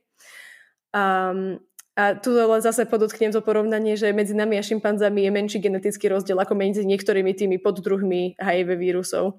Um, 0.94 1.60
a 1.94 2.18
tu 2.18 2.34
zase 2.58 2.90
podotknem 2.90 3.30
to 3.30 3.38
porovnanie, 3.38 3.94
že 3.94 4.10
medzi 4.10 4.34
nami 4.34 4.58
a 4.58 4.66
šimpanzami 4.66 5.22
je 5.22 5.30
menší 5.30 5.58
genetický 5.62 6.10
rozdiel 6.10 6.34
ako 6.42 6.58
medzi 6.58 6.82
niektorými 6.82 7.30
tými 7.38 7.62
poddruhmi 7.62 8.34
HIV 8.34 8.74
vírusov. 8.74 9.38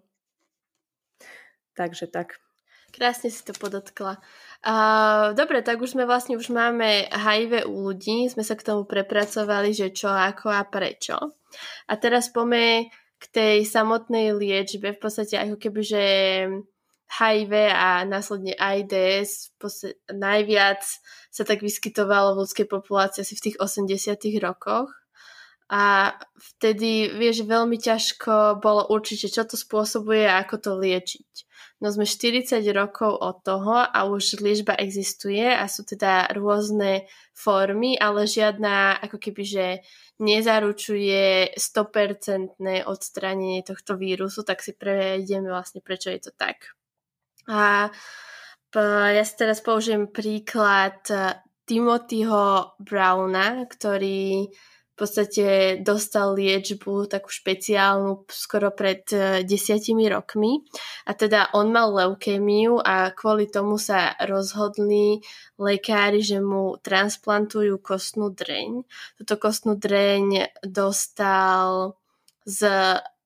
Takže 1.76 2.08
tak. 2.08 2.40
Krásne 2.96 3.28
si 3.28 3.44
to 3.44 3.52
podotkla. 3.52 4.24
Uh, 4.64 5.36
dobre, 5.36 5.60
tak 5.60 5.84
už 5.84 6.00
sme 6.00 6.08
vlastne, 6.08 6.40
už 6.40 6.48
máme 6.48 7.12
HIV 7.12 7.68
u 7.68 7.92
ľudí, 7.92 8.32
sme 8.32 8.42
sa 8.42 8.56
k 8.56 8.64
tomu 8.64 8.88
prepracovali, 8.88 9.76
že 9.76 9.92
čo, 9.92 10.08
ako 10.08 10.48
a 10.48 10.64
prečo. 10.64 11.20
A 11.92 11.94
teraz 12.00 12.32
poďme 12.32 12.88
k 13.20 13.24
tej 13.36 13.56
samotnej 13.68 14.32
liečbe, 14.32 14.96
v 14.96 15.00
podstate 15.00 15.36
ako 15.36 15.60
keby, 15.60 15.82
že 15.84 16.04
HIV 17.06 17.54
a 17.70 18.02
následne 18.08 18.58
AIDS 18.58 19.54
podstate, 19.62 20.02
najviac 20.10 20.82
sa 21.30 21.44
tak 21.46 21.62
vyskytovalo 21.62 22.34
v 22.34 22.48
ľudskej 22.48 22.66
populácii 22.66 23.22
asi 23.22 23.36
v 23.38 23.44
tých 23.52 23.58
80 23.62 24.18
rokoch. 24.42 24.90
A 25.66 26.14
vtedy, 26.38 27.10
vieš, 27.10 27.42
veľmi 27.42 27.82
ťažko 27.82 28.62
bolo 28.62 28.86
určiť, 28.86 29.34
čo 29.34 29.44
to 29.50 29.58
spôsobuje 29.58 30.30
a 30.30 30.46
ako 30.46 30.56
to 30.62 30.72
liečiť. 30.78 31.32
No 31.82 31.92
sme 31.92 32.08
40 32.08 32.62
rokov 32.72 33.18
od 33.20 33.44
toho 33.44 33.84
a 33.84 34.00
už 34.08 34.40
liečba 34.40 34.78
existuje 34.80 35.44
a 35.44 35.68
sú 35.68 35.84
teda 35.84 36.32
rôzne 36.32 37.10
formy, 37.36 38.00
ale 38.00 38.30
žiadna 38.30 39.02
ako 39.04 39.18
keby, 39.20 39.44
že 39.44 39.66
nezaručuje 40.22 41.52
100% 41.60 42.56
odstránenie 42.88 43.60
tohto 43.66 44.00
vírusu, 44.00 44.48
tak 44.48 44.64
si 44.64 44.72
prejdeme 44.72 45.52
vlastne, 45.52 45.84
prečo 45.84 46.14
je 46.14 46.30
to 46.30 46.32
tak. 46.32 46.78
A 47.52 47.92
ja 49.12 49.24
si 49.28 49.34
teraz 49.36 49.60
použijem 49.60 50.14
príklad 50.14 51.04
Timothyho 51.68 52.78
Browna, 52.80 53.68
ktorý 53.68 54.48
v 54.96 55.04
podstate 55.04 55.46
dostal 55.84 56.40
liečbu 56.40 57.12
takú 57.12 57.28
špeciálnu 57.28 58.32
skoro 58.32 58.72
pred 58.72 59.04
e, 59.12 59.44
desiatimi 59.44 60.08
rokmi. 60.08 60.64
A 61.04 61.12
teda 61.12 61.52
on 61.52 61.76
mal 61.76 61.92
leukémiu 61.92 62.80
a 62.80 63.12
kvôli 63.12 63.52
tomu 63.52 63.76
sa 63.76 64.16
rozhodli 64.24 65.20
lekári, 65.60 66.24
že 66.24 66.40
mu 66.40 66.80
transplantujú 66.80 67.76
kostnú 67.84 68.32
dreň. 68.32 68.88
Toto 69.20 69.36
kostnú 69.36 69.76
dreň 69.76 70.64
dostal 70.64 72.00
z 72.48 72.64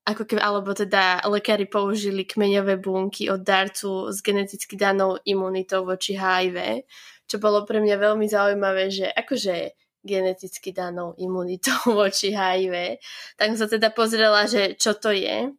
ako 0.09 0.25
keby, 0.25 0.41
alebo 0.41 0.73
teda 0.73 1.21
lekári 1.29 1.69
použili 1.69 2.25
kmeňové 2.25 2.81
bunky 2.81 3.29
od 3.29 3.45
darcu 3.45 4.09
s 4.09 4.25
geneticky 4.25 4.73
danou 4.73 5.21
imunitou 5.21 5.85
voči 5.85 6.17
HIV, 6.17 6.81
čo 7.29 7.37
bolo 7.37 7.61
pre 7.61 7.77
mňa 7.77 7.93
veľmi 7.93 8.25
zaujímavé, 8.25 8.89
že 8.89 9.05
akože 9.05 9.77
geneticky 10.03 10.71
danou 10.71 11.15
imunitou 11.19 11.75
voči 11.99 12.31
HIV. 12.31 12.99
Tak 13.35 13.55
som 13.55 13.65
sa 13.65 13.67
teda 13.67 13.91
pozrela, 13.91 14.47
že 14.47 14.75
čo 14.75 14.95
to 14.95 15.11
je. 15.11 15.51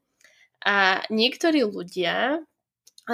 A 0.61 1.01
niektorí 1.09 1.65
ľudia, 1.65 2.45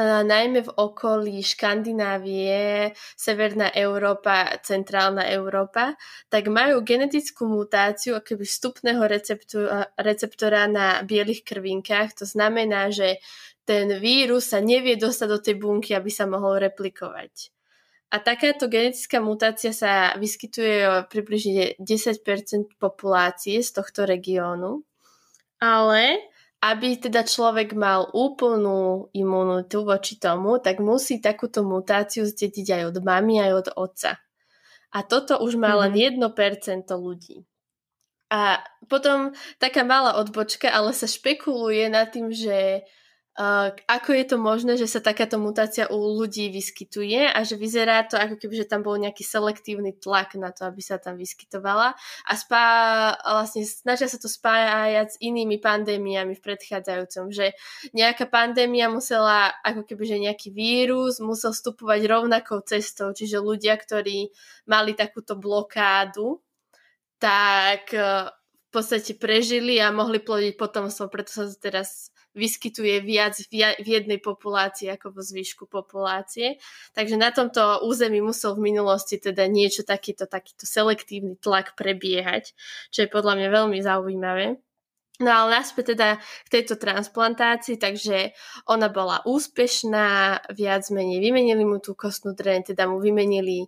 najmä 0.03 0.67
v 0.67 0.75
okolí 0.77 1.41
Škandinávie, 1.41 2.93
Severná 3.17 3.73
Európa, 3.73 4.53
Centrálna 4.61 5.25
Európa, 5.31 5.97
tak 6.29 6.53
majú 6.53 6.85
genetickú 6.85 7.49
mutáciu 7.49 8.19
akoby 8.19 8.45
vstupného 8.45 9.03
receptora 9.97 10.69
na 10.69 11.01
bielých 11.01 11.47
krvinkách. 11.47 12.19
To 12.21 12.25
znamená, 12.29 12.93
že 12.93 13.23
ten 13.67 13.91
vírus 13.99 14.53
sa 14.53 14.63
nevie 14.63 14.95
dostať 14.95 15.29
do 15.31 15.39
tej 15.43 15.57
bunky, 15.59 15.97
aby 15.97 16.11
sa 16.13 16.29
mohol 16.29 16.63
replikovať. 16.63 17.56
A 18.07 18.23
takáto 18.23 18.71
genetická 18.71 19.19
mutácia 19.19 19.75
sa 19.75 20.15
vyskytuje 20.15 21.11
približne 21.11 21.75
10% 21.83 22.79
populácie 22.79 23.59
z 23.59 23.71
tohto 23.75 24.07
regiónu. 24.07 24.87
Ale 25.59 26.23
aby 26.63 26.97
teda 26.97 27.23
človek 27.23 27.77
mal 27.77 28.09
úplnú 28.17 29.13
imunitu 29.13 29.85
voči 29.85 30.17
tomu, 30.17 30.57
tak 30.57 30.81
musí 30.81 31.21
takúto 31.21 31.61
mutáciu 31.63 32.25
zdediť 32.25 32.81
aj 32.81 32.83
od 32.91 32.97
mamy, 33.05 33.39
aj 33.43 33.53
od 33.53 33.69
otca. 33.77 34.11
A 34.95 34.99
toto 35.05 35.43
už 35.43 35.61
má 35.61 35.77
len 35.77 35.93
1% 35.93 36.17
mhm. 36.17 36.97
ľudí. 36.97 37.45
A 38.27 38.59
potom 38.91 39.31
taká 39.63 39.87
malá 39.87 40.19
odbočka, 40.19 40.67
ale 40.67 40.91
sa 40.91 41.07
špekuluje 41.07 41.87
nad 41.87 42.11
tým, 42.11 42.35
že 42.35 42.83
ako 43.85 44.17
je 44.17 44.25
to 44.25 44.37
možné, 44.41 44.81
že 44.81 44.89
sa 44.89 45.05
takáto 45.05 45.37
mutácia 45.37 45.85
u 45.93 45.97
ľudí 46.17 46.49
vyskytuje 46.49 47.29
a 47.29 47.39
že 47.45 47.61
vyzerá 47.61 48.09
to 48.09 48.17
ako 48.17 48.41
keby, 48.41 48.65
že 48.65 48.71
tam 48.71 48.81
bol 48.81 48.97
nejaký 48.97 49.21
selektívny 49.21 49.93
tlak 49.93 50.41
na 50.41 50.57
to, 50.57 50.65
aby 50.65 50.81
sa 50.81 50.97
tam 50.97 51.21
vyskytovala. 51.21 51.93
A 52.25 52.33
spá, 52.33 52.65
vlastne 53.21 53.69
snažia 53.69 54.09
sa 54.09 54.17
to 54.17 54.33
spájať 54.33 55.09
s 55.13 55.21
inými 55.21 55.61
pandémiami 55.61 56.33
v 56.33 56.45
predchádzajúcom, 56.49 57.29
že 57.29 57.53
nejaká 57.93 58.25
pandémia 58.25 58.89
musela, 58.89 59.53
ako 59.61 59.85
keby, 59.85 60.05
že 60.09 60.17
nejaký 60.17 60.49
vírus 60.57 61.21
musel 61.21 61.53
vstupovať 61.53 62.09
rovnakou 62.09 62.65
cestou, 62.65 63.13
čiže 63.13 63.37
ľudia, 63.37 63.77
ktorí 63.77 64.33
mali 64.65 64.97
takúto 64.97 65.37
blokádu, 65.37 66.41
tak 67.21 67.93
podstate 68.77 69.17
prežili 69.17 69.81
a 69.81 69.89
mohli 69.89 70.21
plodiť 70.21 70.61
potomstvo, 70.61 71.09
preto 71.09 71.33
sa 71.33 71.49
to 71.49 71.57
teraz 71.57 72.13
vyskytuje 72.37 73.01
viac 73.01 73.41
v 73.49 73.89
jednej 73.89 74.21
populácii 74.21 74.93
ako 74.93 75.17
vo 75.17 75.23
zvyšku 75.25 75.65
populácie. 75.65 76.61
Takže 76.93 77.17
na 77.17 77.33
tomto 77.33 77.81
území 77.89 78.21
musel 78.21 78.53
v 78.61 78.69
minulosti 78.71 79.17
teda 79.17 79.49
niečo 79.49 79.89
takýto, 79.89 80.29
takýto 80.29 80.69
selektívny 80.69 81.41
tlak 81.41 81.73
prebiehať, 81.73 82.53
čo 82.93 83.09
je 83.09 83.09
podľa 83.09 83.41
mňa 83.41 83.49
veľmi 83.49 83.79
zaujímavé. 83.81 84.61
No 85.17 85.33
ale 85.33 85.65
naspäť 85.65 85.97
teda 85.97 86.21
k 86.21 86.49
tejto 86.61 86.77
transplantácii, 86.77 87.81
takže 87.81 88.37
ona 88.69 88.93
bola 88.93 89.25
úspešná, 89.25 90.45
viac 90.53 90.85
menej 90.93 91.25
vymenili 91.25 91.65
mu 91.65 91.81
tú 91.81 91.97
kostnú 91.97 92.37
dreň, 92.37 92.77
teda 92.77 92.85
mu 92.85 93.01
vymenili 93.01 93.65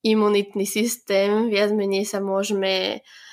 imunitný 0.00 0.64
systém, 0.64 1.52
viac 1.52 1.76
menej 1.76 2.08
sa 2.08 2.24
môžeme 2.24 3.04
Uh, 3.04 3.25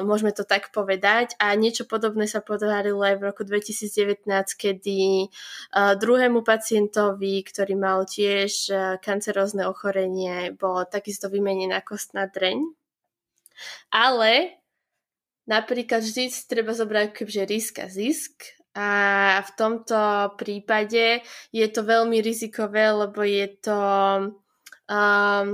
môžeme 0.00 0.32
to 0.32 0.48
tak 0.48 0.72
povedať. 0.72 1.36
A 1.36 1.52
niečo 1.52 1.84
podobné 1.84 2.24
sa 2.24 2.40
podarilo 2.40 3.04
aj 3.04 3.20
v 3.20 3.26
roku 3.28 3.42
2019, 3.44 4.24
kedy 4.56 5.28
uh, 5.28 5.94
druhému 6.00 6.40
pacientovi, 6.40 7.44
ktorý 7.44 7.76
mal 7.76 8.08
tiež 8.08 8.52
uh, 8.72 8.78
kancerózne 9.04 9.68
ochorenie, 9.68 10.56
bolo 10.56 10.88
takisto 10.88 11.28
vymenená 11.28 11.84
kostná 11.84 12.24
dreň. 12.24 12.64
Ale 13.92 14.56
napríklad 15.44 16.00
vždy 16.00 16.32
treba 16.48 16.72
zobrať 16.72 17.12
kebyže 17.12 17.44
risk 17.44 17.74
a 17.84 17.86
zisk 17.92 18.64
a 18.74 18.90
v 19.46 19.50
tomto 19.54 19.98
prípade 20.34 21.22
je 21.54 21.66
to 21.70 21.86
veľmi 21.86 22.18
rizikové, 22.18 22.90
lebo 22.90 23.22
je 23.22 23.46
to 23.62 23.78
um, 24.90 25.46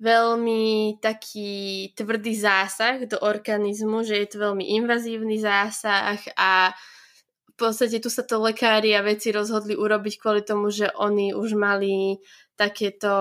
veľmi 0.00 0.96
taký 0.98 1.92
tvrdý 1.92 2.32
zásah 2.32 3.04
do 3.04 3.20
organizmu, 3.20 4.00
že 4.00 4.16
je 4.16 4.28
to 4.32 4.36
veľmi 4.40 4.64
invazívny 4.80 5.36
zásah 5.36 6.16
a 6.40 6.72
v 7.52 7.54
podstate 7.54 8.00
tu 8.00 8.08
sa 8.08 8.24
to 8.24 8.40
lekári 8.40 8.96
a 8.96 9.04
veci 9.04 9.28
rozhodli 9.28 9.76
urobiť 9.76 10.14
kvôli 10.16 10.40
tomu, 10.40 10.72
že 10.72 10.88
oni 10.96 11.36
už 11.36 11.52
mali 11.60 12.16
takéto 12.56 13.12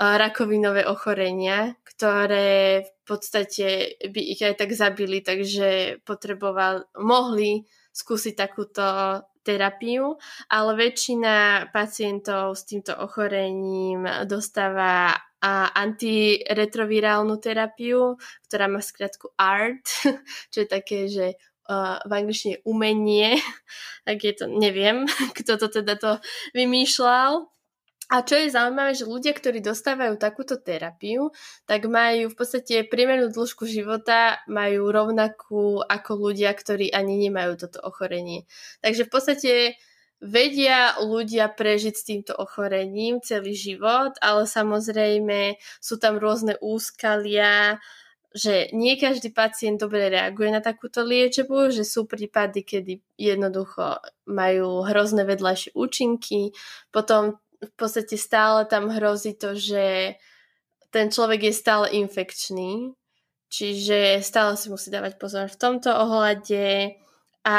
rakovinové 0.00 0.88
ochorenia, 0.88 1.76
ktoré 1.84 2.80
v 2.88 2.92
podstate 3.04 4.00
by 4.00 4.20
ich 4.32 4.40
aj 4.40 4.56
tak 4.56 4.72
zabili, 4.72 5.20
takže 5.20 6.00
potreboval, 6.08 6.88
mohli 6.96 7.68
skúsiť 7.92 8.32
takúto 8.32 8.82
terapiu, 9.44 10.16
ale 10.48 10.70
väčšina 10.72 11.68
pacientov 11.74 12.56
s 12.56 12.64
týmto 12.64 12.96
ochorením 12.96 14.08
dostáva 14.24 15.12
antiretrovirálnu 15.74 17.34
terapiu, 17.42 18.14
ktorá 18.46 18.70
má 18.70 18.78
skratku 18.78 19.34
ART, 19.34 19.82
čo 20.54 20.58
je 20.62 20.68
také, 20.70 21.10
že 21.10 21.34
uh, 21.66 21.98
v 22.06 22.12
angličtine 22.14 22.62
umenie, 22.62 23.42
tak 24.06 24.22
je 24.22 24.32
to, 24.38 24.46
neviem, 24.46 25.04
kto 25.38 25.58
to 25.58 25.66
teda 25.82 25.98
to 25.98 26.12
vymýšľal, 26.54 27.52
a 28.12 28.20
čo 28.20 28.36
je 28.36 28.52
zaujímavé, 28.52 28.92
že 28.92 29.08
ľudia, 29.08 29.32
ktorí 29.32 29.64
dostávajú 29.64 30.20
takúto 30.20 30.60
terapiu, 30.60 31.32
tak 31.64 31.88
majú 31.88 32.28
v 32.28 32.36
podstate 32.36 32.84
priemernú 32.84 33.32
dĺžku 33.32 33.64
života, 33.64 34.36
majú 34.52 34.92
rovnakú 34.92 35.80
ako 35.80 36.28
ľudia, 36.28 36.52
ktorí 36.52 36.92
ani 36.92 37.16
nemajú 37.16 37.56
toto 37.56 37.80
ochorenie. 37.80 38.44
Takže 38.84 39.08
v 39.08 39.12
podstate 39.16 39.52
vedia 40.22 40.94
ľudia 41.02 41.50
prežiť 41.50 41.94
s 41.98 42.06
týmto 42.06 42.32
ochorením 42.38 43.18
celý 43.18 43.58
život, 43.58 44.14
ale 44.22 44.46
samozrejme 44.46 45.58
sú 45.82 45.98
tam 45.98 46.22
rôzne 46.22 46.54
úskalia, 46.62 47.82
že 48.32 48.70
nie 48.72 48.96
každý 48.96 49.34
pacient 49.34 49.82
dobre 49.82 50.08
reaguje 50.08 50.48
na 50.48 50.64
takúto 50.64 51.04
liečbu, 51.04 51.74
že 51.74 51.84
sú 51.84 52.08
prípady, 52.08 52.64
kedy 52.64 53.02
jednoducho 53.18 54.00
majú 54.30 54.86
hrozné 54.88 55.26
vedľajšie 55.28 55.76
účinky, 55.76 56.56
potom 56.94 57.36
v 57.60 57.72
podstate 57.76 58.16
stále 58.16 58.64
tam 58.64 58.88
hrozí 58.88 59.36
to, 59.36 59.58
že 59.58 60.16
ten 60.94 61.10
človek 61.10 61.50
je 61.50 61.54
stále 61.54 61.86
infekčný, 61.92 62.94
čiže 63.52 64.24
stále 64.24 64.56
si 64.56 64.72
musí 64.72 64.88
dávať 64.88 65.20
pozor 65.20 65.46
v 65.50 65.60
tomto 65.60 65.92
ohľade. 65.92 66.96
A 67.42 67.56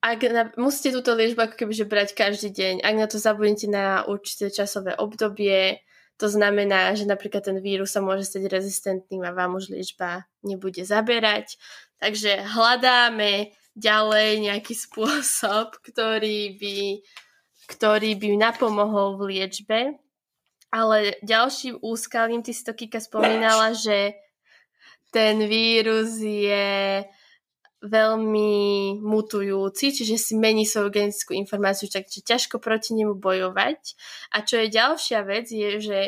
ak 0.00 0.20
na, 0.32 0.42
musíte 0.56 0.96
túto 0.96 1.12
liečbu 1.12 1.40
ako 1.44 1.54
kebyže 1.60 1.84
brať 1.84 2.08
každý 2.16 2.48
deň, 2.52 2.74
ak 2.80 2.94
na 2.96 3.06
to 3.06 3.20
zabudnete 3.20 3.68
na 3.68 4.04
určité 4.08 4.48
časové 4.48 4.96
obdobie, 4.96 5.84
to 6.20 6.28
znamená, 6.28 6.92
že 6.92 7.08
napríklad 7.08 7.48
ten 7.48 7.60
vírus 7.64 7.96
sa 7.96 8.04
môže 8.04 8.28
stať 8.28 8.52
rezistentným 8.52 9.24
a 9.24 9.32
vám 9.32 9.56
už 9.56 9.72
liečba 9.72 10.28
nebude 10.44 10.84
zaberať. 10.84 11.56
Takže 11.96 12.44
hľadáme 12.44 13.56
ďalej 13.72 14.44
nejaký 14.44 14.74
spôsob, 14.84 15.80
ktorý 15.80 16.56
by 16.60 16.76
ktorý 17.70 18.18
by 18.18 18.34
napomohol 18.34 19.14
v 19.14 19.22
liečbe. 19.30 19.78
Ale 20.74 21.18
ďalším 21.22 21.82
úskalím, 21.82 22.42
ty 22.42 22.50
si 22.50 22.66
to 22.66 22.74
Kika 22.74 22.98
spomínala, 22.98 23.74
že 23.74 24.18
ten 25.14 25.38
vírus 25.46 26.18
je 26.18 27.02
veľmi 27.80 28.52
mutujúci, 29.00 29.96
čiže 29.96 30.20
si 30.20 30.36
mení 30.36 30.68
svoju 30.68 30.92
genetickú 30.92 31.32
informáciu, 31.32 31.88
takže 31.88 32.20
ťažko 32.20 32.60
proti 32.60 32.92
nemu 32.92 33.16
bojovať. 33.16 33.96
A 34.36 34.44
čo 34.44 34.60
je 34.60 34.68
ďalšia 34.68 35.24
vec, 35.24 35.48
je, 35.48 35.80
že 35.80 36.00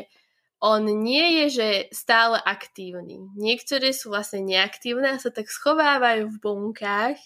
on 0.63 0.87
nie 0.87 1.43
je 1.43 1.47
že 1.59 1.69
stále 1.91 2.39
aktívny. 2.39 3.19
Niektoré 3.35 3.91
sú 3.91 4.15
vlastne 4.15 4.47
neaktívne 4.47 5.11
a 5.11 5.19
sa 5.19 5.35
tak 5.35 5.51
schovávajú 5.51 6.31
v 6.31 6.39
bunkách. 6.39 7.19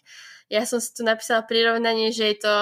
Ja 0.49 0.65
som 0.65 0.81
si 0.81 0.95
tu 0.97 1.05
napísala 1.05 1.45
prirovnanie, 1.45 2.17
že 2.17 2.33
je 2.33 2.39
to 2.41 2.55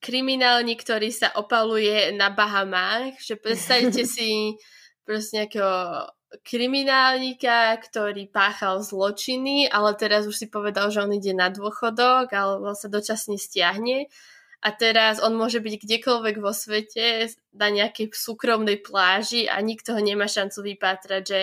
kriminálnik, 0.00 0.80
ktorý 0.80 1.12
sa 1.12 1.34
opaluje 1.36 2.14
na 2.16 2.32
Bahamách, 2.32 3.20
že 3.20 3.36
predstavte 3.36 4.06
si 4.14 4.56
proste 5.04 5.44
nejakého 5.44 6.08
kriminálnika, 6.44 7.76
ktorý 7.80 8.28
páchal 8.28 8.84
zločiny, 8.84 9.64
ale 9.68 9.96
teraz 9.96 10.28
už 10.28 10.36
si 10.36 10.46
povedal, 10.48 10.92
že 10.92 11.00
on 11.00 11.12
ide 11.16 11.32
na 11.32 11.48
dôchodok 11.48 12.28
alebo 12.36 12.76
sa 12.76 12.92
dočasne 12.92 13.40
stiahne 13.40 14.12
a 14.58 14.68
teraz 14.74 15.22
on 15.22 15.38
môže 15.38 15.62
byť 15.62 15.74
kdekoľvek 15.86 16.36
vo 16.42 16.50
svete 16.50 17.30
na 17.54 17.70
nejakej 17.70 18.10
súkromnej 18.10 18.82
pláži 18.82 19.46
a 19.46 19.62
nikto 19.62 19.94
ho 19.94 20.00
nemá 20.02 20.26
šancu 20.26 20.74
vypátrať, 20.74 21.22
že 21.22 21.40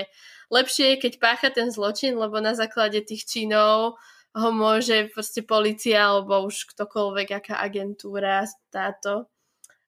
lepšie 0.52 0.96
je, 0.96 1.02
keď 1.02 1.14
pácha 1.24 1.50
ten 1.50 1.72
zločin, 1.72 2.20
lebo 2.20 2.44
na 2.44 2.52
základe 2.52 3.00
tých 3.08 3.24
činov 3.24 3.96
ho 4.36 4.50
môže 4.52 5.08
proste 5.16 5.48
policia 5.48 6.12
alebo 6.12 6.44
už 6.44 6.76
ktokoľvek, 6.76 7.28
aká 7.40 7.56
agentúra 7.64 8.44
táto 8.68 9.32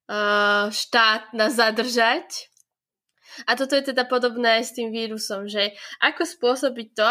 uh, 0.07 0.71
štátna 0.71 1.51
zadržať. 1.51 2.47
A 3.45 3.53
toto 3.53 3.75
je 3.77 3.91
teda 3.93 4.07
podobné 4.07 4.61
aj 4.61 4.63
s 4.71 4.75
tým 4.75 4.89
vírusom, 4.89 5.45
že 5.45 5.75
ako 6.01 6.23
spôsobiť 6.25 6.87
to, 6.95 7.07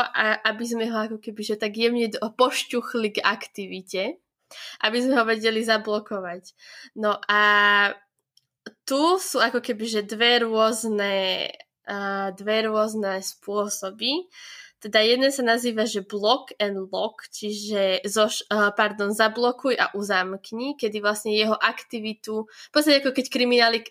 aby 0.47 0.65
sme 0.65 0.85
ho 0.91 0.97
ako 1.07 1.17
keby 1.23 1.43
že 1.45 1.57
tak 1.61 1.77
jemne 1.77 2.09
pošťuchli 2.13 3.09
k 3.17 3.25
aktivite, 3.25 4.03
aby 4.83 4.99
sme 5.03 5.15
ho 5.19 5.25
vedeli 5.27 5.63
zablokovať. 5.63 6.55
No 6.99 7.19
a 7.27 7.43
tu 8.87 9.19
sú 9.19 9.39
ako 9.39 9.63
keby 9.63 9.85
že 9.87 10.03
dve 10.07 10.43
rôzne, 10.43 11.47
uh, 11.87 12.29
dve 12.35 12.67
rôzne 12.67 13.23
spôsoby. 13.23 14.27
Teda 14.87 15.03
jeden 15.03 15.35
sa 15.35 15.43
nazýva, 15.43 15.83
že 15.83 16.07
block 16.07 16.55
and 16.63 16.95
lock, 16.95 17.27
čiže 17.35 18.07
zoš, 18.07 18.47
uh, 18.47 18.71
pardon, 18.71 19.11
zablokuj 19.11 19.75
a 19.75 19.91
uzamkni, 19.99 20.79
kedy 20.79 21.03
vlastne 21.03 21.35
jeho 21.35 21.59
aktivitu, 21.59 22.47
v 22.47 22.71
podstate 22.71 23.03
ako 23.03 23.11
keď 23.11 23.27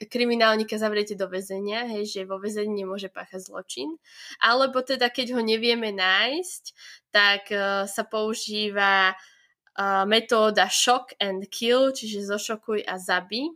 kriminálnika 0.07 0.79
zavriete 0.79 1.19
do 1.19 1.27
väzenia, 1.27 1.83
hej, 1.91 2.07
že 2.07 2.21
vo 2.23 2.39
väzení 2.39 2.87
nemôže 2.87 3.11
páchať 3.11 3.43
zločin, 3.43 3.99
alebo 4.39 4.79
teda 4.79 5.11
keď 5.11 5.35
ho 5.35 5.43
nevieme 5.43 5.91
nájsť, 5.91 6.63
tak 7.11 7.51
uh, 7.51 7.83
sa 7.91 8.07
používa 8.07 9.11
uh, 9.11 10.07
metóda 10.07 10.71
shock 10.71 11.11
and 11.19 11.51
kill, 11.51 11.91
čiže 11.91 12.23
zošokuj 12.23 12.87
a 12.87 12.95
zabi. 12.95 13.51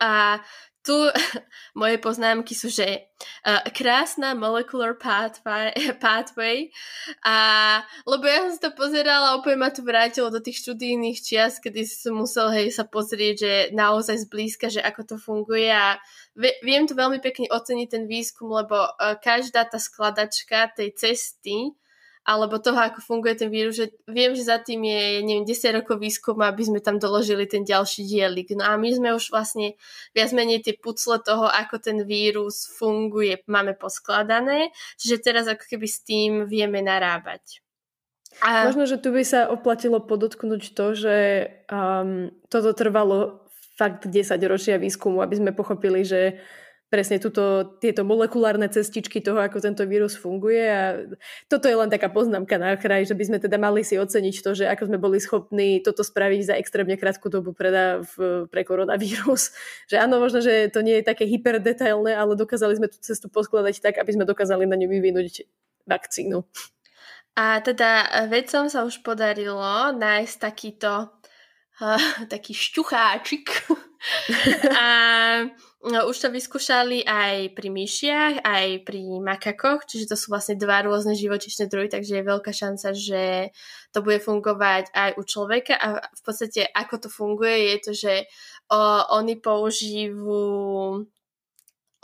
A 0.00 0.42
tu 0.84 0.92
moje 1.80 1.96
poznámky 1.98 2.52
sú, 2.52 2.68
že 2.68 2.84
uh, 2.84 3.64
krásna 3.72 4.36
molecular 4.36 4.92
pathway, 4.94 5.72
pathway. 6.04 6.68
A 7.24 7.36
lebo 8.04 8.28
ja 8.28 8.44
som 8.44 8.52
si 8.52 8.60
to 8.60 8.70
pozerala 8.76 9.32
a 9.32 9.36
úplne 9.40 9.64
ma 9.64 9.72
to 9.72 9.80
vrátilo 9.80 10.28
do 10.28 10.44
tých 10.44 10.60
študijných 10.60 11.18
čias, 11.24 11.56
kedy 11.58 11.88
som 11.88 12.20
musel 12.20 12.52
hej, 12.52 12.68
sa 12.70 12.84
pozrieť, 12.84 13.34
že 13.40 13.54
naozaj 13.72 14.28
zblízka, 14.28 14.68
že 14.68 14.84
ako 14.84 15.02
to 15.08 15.16
funguje. 15.16 15.72
A 15.72 15.96
viem 16.36 16.84
to 16.84 16.92
veľmi 16.92 17.18
pekne 17.24 17.48
oceniť 17.48 17.88
ten 17.88 18.04
výskum, 18.04 18.52
lebo 18.52 18.76
uh, 18.76 19.16
každá 19.16 19.64
tá 19.64 19.80
skladačka 19.80 20.68
tej 20.76 20.92
cesty 20.94 21.72
alebo 22.24 22.56
toho, 22.56 22.80
ako 22.80 23.04
funguje 23.04 23.36
ten 23.36 23.52
vírus, 23.52 23.76
že 23.76 23.92
viem, 24.08 24.32
že 24.32 24.48
za 24.48 24.56
tým 24.56 24.80
je, 24.80 25.20
neviem, 25.20 25.44
10 25.44 25.76
rokov 25.84 26.00
výskum, 26.00 26.40
aby 26.40 26.64
sme 26.64 26.80
tam 26.80 26.96
doložili 26.96 27.44
ten 27.44 27.68
ďalší 27.68 28.08
dielik. 28.08 28.56
No 28.56 28.64
a 28.64 28.80
my 28.80 28.88
sme 28.96 29.12
už 29.12 29.28
vlastne 29.28 29.76
viac 30.16 30.32
menej 30.32 30.64
tie 30.64 30.74
pucle 30.74 31.20
toho, 31.20 31.44
ako 31.52 31.76
ten 31.84 32.00
vírus 32.08 32.64
funguje, 32.80 33.44
máme 33.44 33.76
poskladané, 33.76 34.72
čiže 34.96 35.20
teraz 35.20 35.44
ako 35.44 35.68
keby 35.68 35.84
s 35.84 36.00
tým 36.00 36.48
vieme 36.48 36.80
narábať. 36.80 37.60
A... 38.42 38.66
Možno, 38.66 38.88
že 38.88 38.98
tu 38.98 39.14
by 39.14 39.22
sa 39.22 39.46
oplatilo 39.46 40.02
podotknúť 40.02 40.74
to, 40.74 40.96
že 40.96 41.16
um, 41.70 42.34
toto 42.50 42.74
trvalo 42.74 43.46
fakt 43.76 44.08
10 44.08 44.34
ročia 44.48 44.80
výskumu, 44.80 45.22
aby 45.22 45.34
sme 45.38 45.50
pochopili, 45.52 46.02
že 46.02 46.40
presne 46.94 47.18
tuto, 47.18 47.74
tieto 47.82 48.06
molekulárne 48.06 48.70
cestičky 48.70 49.18
toho, 49.18 49.42
ako 49.42 49.58
tento 49.58 49.82
vírus 49.82 50.14
funguje 50.14 50.62
a 50.62 51.02
toto 51.50 51.66
je 51.66 51.74
len 51.74 51.90
taká 51.90 52.06
poznámka 52.06 52.54
na 52.54 52.78
kraj, 52.78 53.10
že 53.10 53.18
by 53.18 53.24
sme 53.26 53.38
teda 53.42 53.58
mali 53.58 53.82
si 53.82 53.98
oceniť 53.98 54.36
to, 54.38 54.54
že 54.54 54.70
ako 54.70 54.86
sme 54.86 54.98
boli 55.02 55.18
schopní 55.18 55.82
toto 55.82 56.06
spraviť 56.06 56.40
za 56.46 56.54
extrémne 56.54 56.94
krátku 56.94 57.26
dobu 57.26 57.50
preda 57.50 57.98
v, 58.14 58.46
pre 58.46 58.62
koronavírus. 58.62 59.50
Že 59.90 60.06
áno, 60.06 60.22
možno, 60.22 60.38
že 60.40 60.70
to 60.70 60.80
nie 60.80 61.02
je 61.02 61.04
také 61.04 61.26
hyperdetailné, 61.26 62.14
ale 62.14 62.38
dokázali 62.38 62.78
sme 62.78 62.88
tú 62.88 62.96
cestu 63.02 63.26
poskladať 63.26 63.82
tak, 63.82 63.94
aby 63.98 64.14
sme 64.14 64.24
dokázali 64.24 64.64
na 64.64 64.78
ňu 64.78 64.88
vyvinúť 64.88 65.44
vakcínu. 65.84 66.46
A 67.34 67.58
teda 67.58 68.06
vedcom 68.30 68.70
sa 68.70 68.86
už 68.86 69.02
podarilo 69.02 69.90
nájsť 69.98 70.36
takýto 70.38 71.10
uh, 71.10 71.98
taký 72.32 72.54
šťucháčik 72.54 73.50
a 74.76 74.86
no, 75.84 75.98
už 76.08 76.16
to 76.16 76.28
vyskúšali 76.28 77.04
aj 77.04 77.56
pri 77.56 77.68
myšiach, 77.72 78.34
aj 78.44 78.66
pri 78.84 79.20
makakoch, 79.20 79.84
čiže 79.88 80.12
to 80.12 80.16
sú 80.16 80.32
vlastne 80.32 80.56
dva 80.60 80.84
rôzne 80.84 81.16
živočišné 81.16 81.68
druhy, 81.68 81.88
takže 81.88 82.20
je 82.20 82.28
veľká 82.28 82.52
šanca, 82.52 82.88
že 82.92 83.52
to 83.92 84.04
bude 84.04 84.20
fungovať 84.20 84.92
aj 84.92 85.10
u 85.16 85.22
človeka. 85.24 85.74
A 85.76 85.88
v 86.04 86.22
podstate 86.24 86.68
ako 86.68 86.94
to 87.04 87.08
funguje 87.08 87.72
je 87.72 87.76
to, 87.80 87.92
že 87.92 88.14
o, 88.72 88.80
oni 89.16 89.40
používajú 89.40 91.08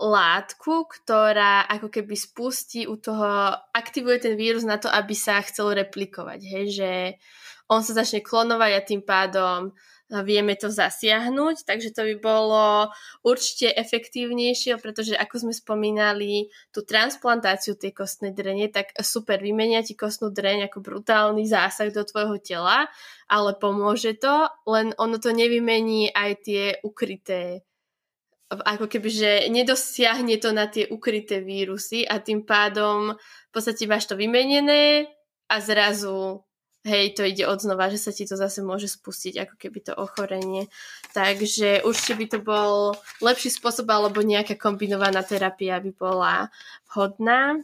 látku, 0.01 0.89
ktorá 0.89 1.69
ako 1.69 1.93
keby 1.93 2.17
spustí 2.17 2.89
u 2.89 2.97
toho, 2.97 3.53
aktivuje 3.77 4.17
ten 4.25 4.35
vírus 4.35 4.65
na 4.65 4.81
to, 4.81 4.89
aby 4.89 5.13
sa 5.13 5.45
chcel 5.45 5.77
replikovať, 5.77 6.41
hej, 6.41 6.67
že 6.73 6.91
on 7.69 7.85
sa 7.85 7.93
začne 7.93 8.25
klonovať 8.25 8.73
a 8.73 8.81
tým 8.81 9.03
pádom 9.05 9.77
vieme 10.27 10.59
to 10.59 10.67
zasiahnuť, 10.67 11.63
takže 11.63 11.95
to 11.95 12.03
by 12.03 12.17
bolo 12.19 12.91
určite 13.23 13.71
efektívnejšie, 13.71 14.75
pretože 14.83 15.15
ako 15.15 15.47
sme 15.47 15.55
spomínali 15.55 16.51
tú 16.75 16.83
transplantáciu 16.83 17.79
tej 17.79 17.95
kostnej 17.95 18.35
drene, 18.35 18.67
tak 18.67 18.91
super, 18.99 19.39
vymenia 19.39 19.87
ti 19.87 19.95
kostnú 19.95 20.35
dreň 20.35 20.67
ako 20.67 20.83
brutálny 20.83 21.47
zásah 21.47 21.95
do 21.95 22.03
tvojho 22.03 22.43
tela, 22.43 22.91
ale 23.31 23.55
pomôže 23.55 24.19
to, 24.19 24.51
len 24.67 24.91
ono 24.99 25.23
to 25.23 25.31
nevymení 25.31 26.11
aj 26.11 26.31
tie 26.43 26.65
ukryté 26.83 27.63
ako 28.51 28.91
keby, 28.91 29.09
že 29.15 29.31
nedosiahne 29.47 30.35
to 30.43 30.51
na 30.51 30.67
tie 30.67 30.91
ukryté 30.91 31.39
vírusy 31.39 32.03
a 32.03 32.19
tým 32.19 32.43
pádom 32.43 33.15
v 33.15 33.51
podstate 33.55 33.87
máš 33.87 34.11
to 34.11 34.19
vymenené 34.19 35.07
a 35.47 35.63
zrazu 35.63 36.43
hej, 36.85 37.13
to 37.13 37.23
ide 37.25 37.45
od 37.45 37.61
znova, 37.61 37.93
že 37.93 38.01
sa 38.01 38.11
ti 38.13 38.25
to 38.25 38.37
zase 38.37 38.65
môže 38.65 38.89
spustiť, 38.89 39.45
ako 39.45 39.55
keby 39.61 39.79
to 39.85 39.93
ochorenie. 39.97 40.73
Takže 41.13 41.85
určite 41.85 42.15
by 42.17 42.27
to 42.29 42.39
bol 42.41 42.73
lepší 43.21 43.53
spôsob, 43.53 43.89
alebo 43.93 44.25
nejaká 44.25 44.57
kombinovaná 44.57 45.21
terapia 45.21 45.81
by 45.81 45.93
bola 45.93 46.35
vhodná. 46.89 47.61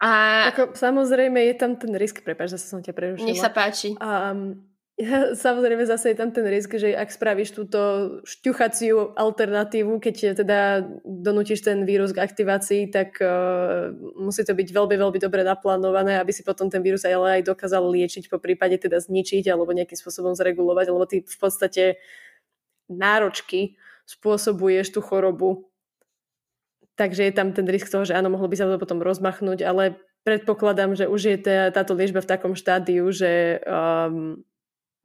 A... 0.00 0.10
Ako, 0.52 0.76
samozrejme 0.76 1.40
je 1.52 1.54
tam 1.56 1.76
ten 1.80 1.92
risk, 1.96 2.20
prepáč, 2.24 2.56
zase 2.56 2.66
som 2.68 2.80
ťa 2.82 2.92
prerušila. 2.92 3.28
Nech 3.28 3.40
sa 3.40 3.52
páči. 3.52 3.96
Um, 4.00 4.73
Samozrejme 5.34 5.82
zase 5.90 6.14
je 6.14 6.18
tam 6.22 6.30
ten 6.30 6.46
risk, 6.46 6.78
že 6.78 6.94
ak 6.94 7.10
spravíš 7.10 7.50
túto 7.50 7.78
šťuchaciu 8.22 9.18
alternatívu, 9.18 9.98
keď 9.98 10.38
teda 10.38 10.86
donútiš 11.02 11.66
ten 11.66 11.82
vírus 11.82 12.14
k 12.14 12.22
aktivácii, 12.22 12.94
tak 12.94 13.18
uh, 13.18 13.90
musí 14.14 14.46
to 14.46 14.54
byť 14.54 14.70
veľmi, 14.70 14.94
veľmi 14.94 15.18
dobre 15.18 15.42
naplánované, 15.42 16.22
aby 16.22 16.30
si 16.30 16.46
potom 16.46 16.70
ten 16.70 16.78
vírus 16.78 17.02
aj, 17.02 17.10
aj 17.10 17.42
dokázal 17.42 17.82
liečiť, 17.82 18.30
po 18.30 18.38
prípade 18.38 18.78
teda 18.78 19.02
zničiť 19.02 19.50
alebo 19.50 19.74
nejakým 19.74 19.98
spôsobom 19.98 20.38
zregulovať, 20.38 20.86
lebo 20.86 21.10
ty 21.10 21.26
v 21.26 21.38
podstate 21.42 21.98
náročky 22.86 23.74
spôsobuješ 24.06 24.94
tú 24.94 25.02
chorobu. 25.02 25.74
Takže 26.94 27.26
je 27.26 27.34
tam 27.34 27.50
ten 27.50 27.66
risk 27.66 27.90
toho, 27.90 28.06
že 28.06 28.14
áno, 28.14 28.30
mohlo 28.30 28.46
by 28.46 28.54
sa 28.54 28.70
to 28.70 28.78
potom 28.78 29.02
rozmachnúť, 29.02 29.66
ale 29.66 29.98
predpokladám, 30.22 30.94
že 30.94 31.10
už 31.10 31.34
je 31.34 31.36
tá, 31.42 31.74
táto 31.74 31.98
liečba 31.98 32.22
v 32.22 32.30
takom 32.30 32.54
štádiu, 32.54 33.10
že 33.10 33.58
um, 33.66 34.38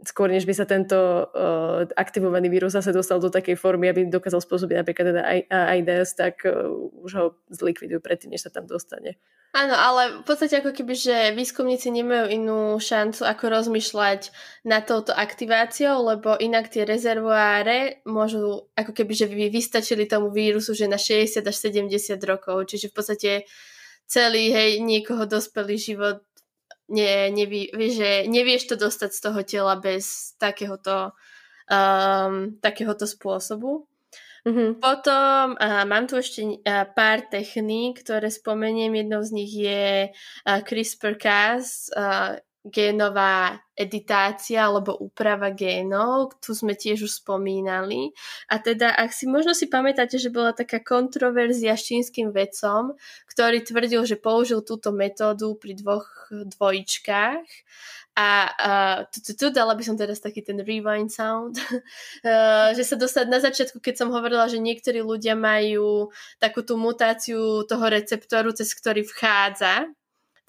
skôr 0.08 0.32
než 0.32 0.48
by 0.48 0.54
sa 0.56 0.64
tento 0.64 0.96
uh, 0.96 1.84
aktivovaný 2.00 2.48
vírus 2.48 2.72
zase 2.72 2.96
dostal 2.96 3.20
do 3.20 3.28
takej 3.28 3.60
formy, 3.60 3.92
aby 3.92 4.08
dokázal 4.08 4.40
spôsobiť 4.40 4.76
napríklad 4.80 5.06
teda 5.12 5.22
AIDS, 5.52 6.16
tak 6.16 6.48
uh, 6.48 6.72
už 7.04 7.12
ho 7.20 7.26
zlikvidujú 7.52 8.00
predtým, 8.00 8.32
než 8.32 8.48
sa 8.48 8.52
tam 8.54 8.64
dostane. 8.64 9.20
Áno, 9.50 9.74
ale 9.74 10.22
v 10.22 10.24
podstate 10.30 10.62
ako 10.62 10.72
keby, 10.72 10.94
že 10.94 11.16
výskumníci 11.34 11.90
nemajú 11.90 12.26
inú 12.30 12.60
šancu, 12.78 13.26
ako 13.26 13.44
rozmýšľať 13.50 14.30
na 14.62 14.80
touto 14.80 15.10
aktiváciou, 15.12 16.06
lebo 16.06 16.38
inak 16.38 16.70
tie 16.70 16.86
rezervoáre 16.86 18.06
môžu 18.06 18.70
ako 18.78 18.94
keby, 18.94 19.14
že 19.18 19.26
by 19.26 19.50
vystačili 19.50 20.06
tomu 20.06 20.30
vírusu, 20.30 20.78
že 20.78 20.86
na 20.86 21.02
60 21.02 21.42
až 21.44 21.56
70 21.66 21.90
rokov, 22.30 22.70
čiže 22.70 22.94
v 22.94 22.96
podstate 22.96 23.32
celý, 24.06 24.54
hej, 24.54 24.82
niekoho 24.86 25.26
dospelý 25.26 25.82
život 25.82 26.29
ne, 26.90 27.30
nevie, 27.30 27.70
že 27.72 28.26
nevieš 28.26 28.74
to 28.74 28.76
dostať 28.76 29.10
z 29.14 29.20
toho 29.22 29.40
tela 29.46 29.76
bez 29.78 30.36
takéhoto, 30.42 31.14
um, 31.70 32.58
takéhoto 32.60 33.06
spôsobu. 33.06 33.88
Mm-hmm. 34.48 34.80
Potom 34.80 35.60
uh, 35.60 35.84
mám 35.86 36.08
tu 36.08 36.18
ešte 36.18 36.42
uh, 36.42 36.88
pár 36.96 37.28
techník, 37.28 38.02
ktoré 38.02 38.32
spomeniem. 38.32 38.96
Jednou 38.96 39.22
z 39.22 39.32
nich 39.36 39.52
je 39.54 40.10
CRISPR-Cas, 40.48 41.94
génová 42.70 43.60
editácia 43.80 44.68
alebo 44.68 44.96
úprava 45.00 45.50
génov, 45.56 46.36
tu 46.44 46.52
sme 46.52 46.76
tiež 46.76 47.08
už 47.08 47.24
spomínali. 47.24 48.12
A 48.52 48.60
teda, 48.60 48.92
ak 48.92 49.16
si 49.16 49.26
možno 49.26 49.56
si 49.56 49.72
pamätáte, 49.72 50.20
že 50.20 50.34
bola 50.34 50.52
taká 50.52 50.84
kontroverzia 50.84 51.80
s 51.80 51.88
čínskym 51.88 52.36
vedcom, 52.36 53.00
ktorý 53.32 53.64
tvrdil, 53.64 54.04
že 54.04 54.20
použil 54.20 54.60
túto 54.68 54.92
metódu 54.92 55.56
pri 55.56 55.80
dvoch 55.80 56.30
dvojičkách. 56.30 57.48
A 58.20 58.28
uh, 59.08 59.50
dala 59.56 59.80
by 59.80 59.84
som 59.86 59.96
teraz 59.96 60.20
taký 60.20 60.44
ten 60.44 60.60
rewind 60.60 61.08
sound, 61.08 61.56
uh, 61.56 62.70
že 62.78 62.84
sa 62.84 63.00
dostať 63.00 63.26
na 63.32 63.40
začiatku, 63.40 63.80
keď 63.80 63.96
som 63.96 64.12
hovorila, 64.12 64.52
že 64.52 64.60
niektorí 64.60 65.00
ľudia 65.00 65.40
majú 65.40 66.12
takú 66.36 66.60
tú 66.68 66.76
mutáciu 66.76 67.64
toho 67.64 67.86
receptoru, 67.88 68.52
cez 68.52 68.76
ktorý 68.76 69.08
vchádza 69.08 69.88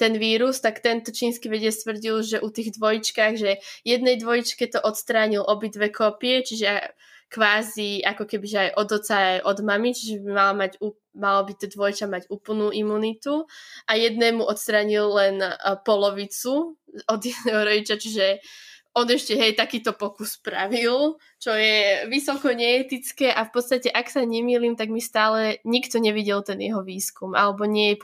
ten 0.01 0.17
vírus, 0.17 0.65
tak 0.65 0.81
tento 0.81 1.13
čínsky 1.13 1.53
vedec 1.53 1.77
tvrdil, 1.77 2.25
že 2.25 2.41
u 2.41 2.49
tých 2.49 2.73
dvojčkách, 2.81 3.35
že 3.37 3.61
jednej 3.85 4.17
dvojčke 4.17 4.65
to 4.73 4.81
odstránil 4.81 5.45
obidve 5.45 5.93
kopie, 5.93 6.41
čiže 6.41 6.97
kvázi 7.31 8.03
ako 8.03 8.25
keby, 8.27 8.47
že 8.49 8.59
aj 8.59 8.71
od 8.75 8.89
oca, 8.97 9.15
aj 9.15 9.41
od 9.47 9.59
mamy, 9.63 9.95
čiže 9.95 10.25
by 10.25 10.31
malo, 10.35 10.55
mať, 10.59 10.73
malo 11.15 11.41
by 11.47 11.53
to 11.55 11.67
dvojča 11.71 12.11
mať 12.11 12.27
úplnú 12.27 12.75
imunitu. 12.75 13.47
A 13.87 13.95
jednému 13.95 14.43
odstránil 14.43 15.07
len 15.15 15.39
polovicu 15.87 16.75
od 17.07 17.21
jedného 17.23 17.61
rodiča, 17.63 18.03
čiže 18.03 18.43
on 18.91 19.07
ešte, 19.07 19.39
hej, 19.39 19.55
takýto 19.55 19.95
pokus 19.95 20.43
spravil, 20.43 21.15
čo 21.39 21.55
je 21.55 22.11
vysoko 22.11 22.51
neetické 22.51 23.31
a 23.31 23.47
v 23.47 23.55
podstate, 23.55 23.87
ak 23.87 24.11
sa 24.11 24.27
nemýlim, 24.27 24.75
tak 24.75 24.91
mi 24.91 24.99
stále 24.99 25.63
nikto 25.63 26.03
nevidel 26.03 26.43
ten 26.43 26.59
jeho 26.59 26.83
výskum, 26.83 27.39
alebo 27.39 27.71
nie 27.71 27.95
je 27.95 28.03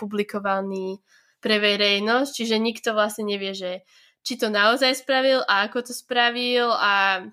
publikovaný 0.00 1.04
pre 1.42 1.58
verejnosť, 1.58 2.30
čiže 2.30 2.56
nikto 2.62 2.94
vlastne 2.94 3.26
nevie, 3.26 3.52
že 3.52 3.82
či 4.22 4.38
to 4.38 4.48
naozaj 4.48 4.94
spravil 4.94 5.42
a 5.50 5.66
ako 5.66 5.90
to 5.90 5.92
spravil 5.92 6.70
a 6.70 7.26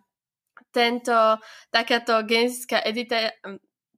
tento, 0.73 1.37
takáto 1.69 2.17
genetická 2.25 2.81
edita, 2.81 3.29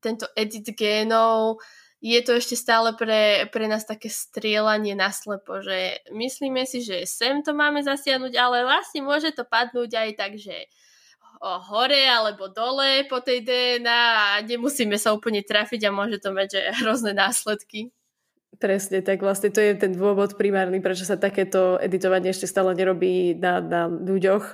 tento 0.04 0.28
edit 0.36 0.68
génov 0.76 1.64
je 2.02 2.18
to 2.26 2.42
ešte 2.42 2.58
stále 2.58 2.98
pre, 2.98 3.46
pre 3.54 3.70
nás 3.70 3.86
také 3.86 4.10
strieľanie 4.10 4.98
na 4.98 5.14
slepo, 5.14 5.62
že 5.62 6.02
myslíme 6.10 6.66
si, 6.66 6.82
že 6.82 7.06
sem 7.06 7.46
to 7.46 7.54
máme 7.54 7.86
zasiahnuť, 7.86 8.34
ale 8.42 8.66
vlastne 8.66 9.06
môže 9.06 9.30
to 9.38 9.46
padnúť 9.46 9.92
aj 9.94 10.10
tak, 10.18 10.34
že 10.42 10.66
hore 11.42 12.06
alebo 12.06 12.50
dole 12.50 13.06
po 13.06 13.22
tej 13.22 13.46
DNA 13.46 14.02
a 14.18 14.42
nemusíme 14.46 14.98
sa 14.98 15.14
úplne 15.14 15.42
trafiť 15.46 15.90
a 15.90 15.94
môže 15.94 16.22
to 16.22 16.34
mať 16.34 16.48
že 16.58 16.62
hrozné 16.82 17.14
následky. 17.14 17.94
Presne, 18.62 19.02
tak 19.02 19.26
vlastne 19.26 19.50
to 19.50 19.58
je 19.58 19.74
ten 19.74 19.98
dôvod 19.98 20.38
primárny, 20.38 20.86
prečo 20.86 21.02
sa 21.02 21.18
takéto 21.18 21.82
editovanie 21.82 22.30
ešte 22.30 22.46
stále 22.46 22.78
nerobí 22.78 23.34
na, 23.34 23.58
na 23.58 23.82
ľuďoch, 23.90 24.46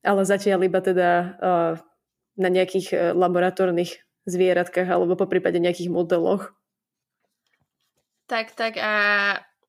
ale 0.00 0.24
zatiaľ 0.24 0.64
iba 0.64 0.80
teda 0.80 1.10
uh, 1.36 1.72
na 2.40 2.48
nejakých 2.48 2.88
uh, 2.96 2.98
laboratórnych 3.12 4.00
zvieratkách 4.24 4.88
alebo 4.88 5.20
po 5.20 5.28
prípade 5.28 5.60
nejakých 5.60 5.92
modeloch. 5.92 6.56
Tak, 8.24 8.56
tak 8.56 8.80
a 8.80 8.94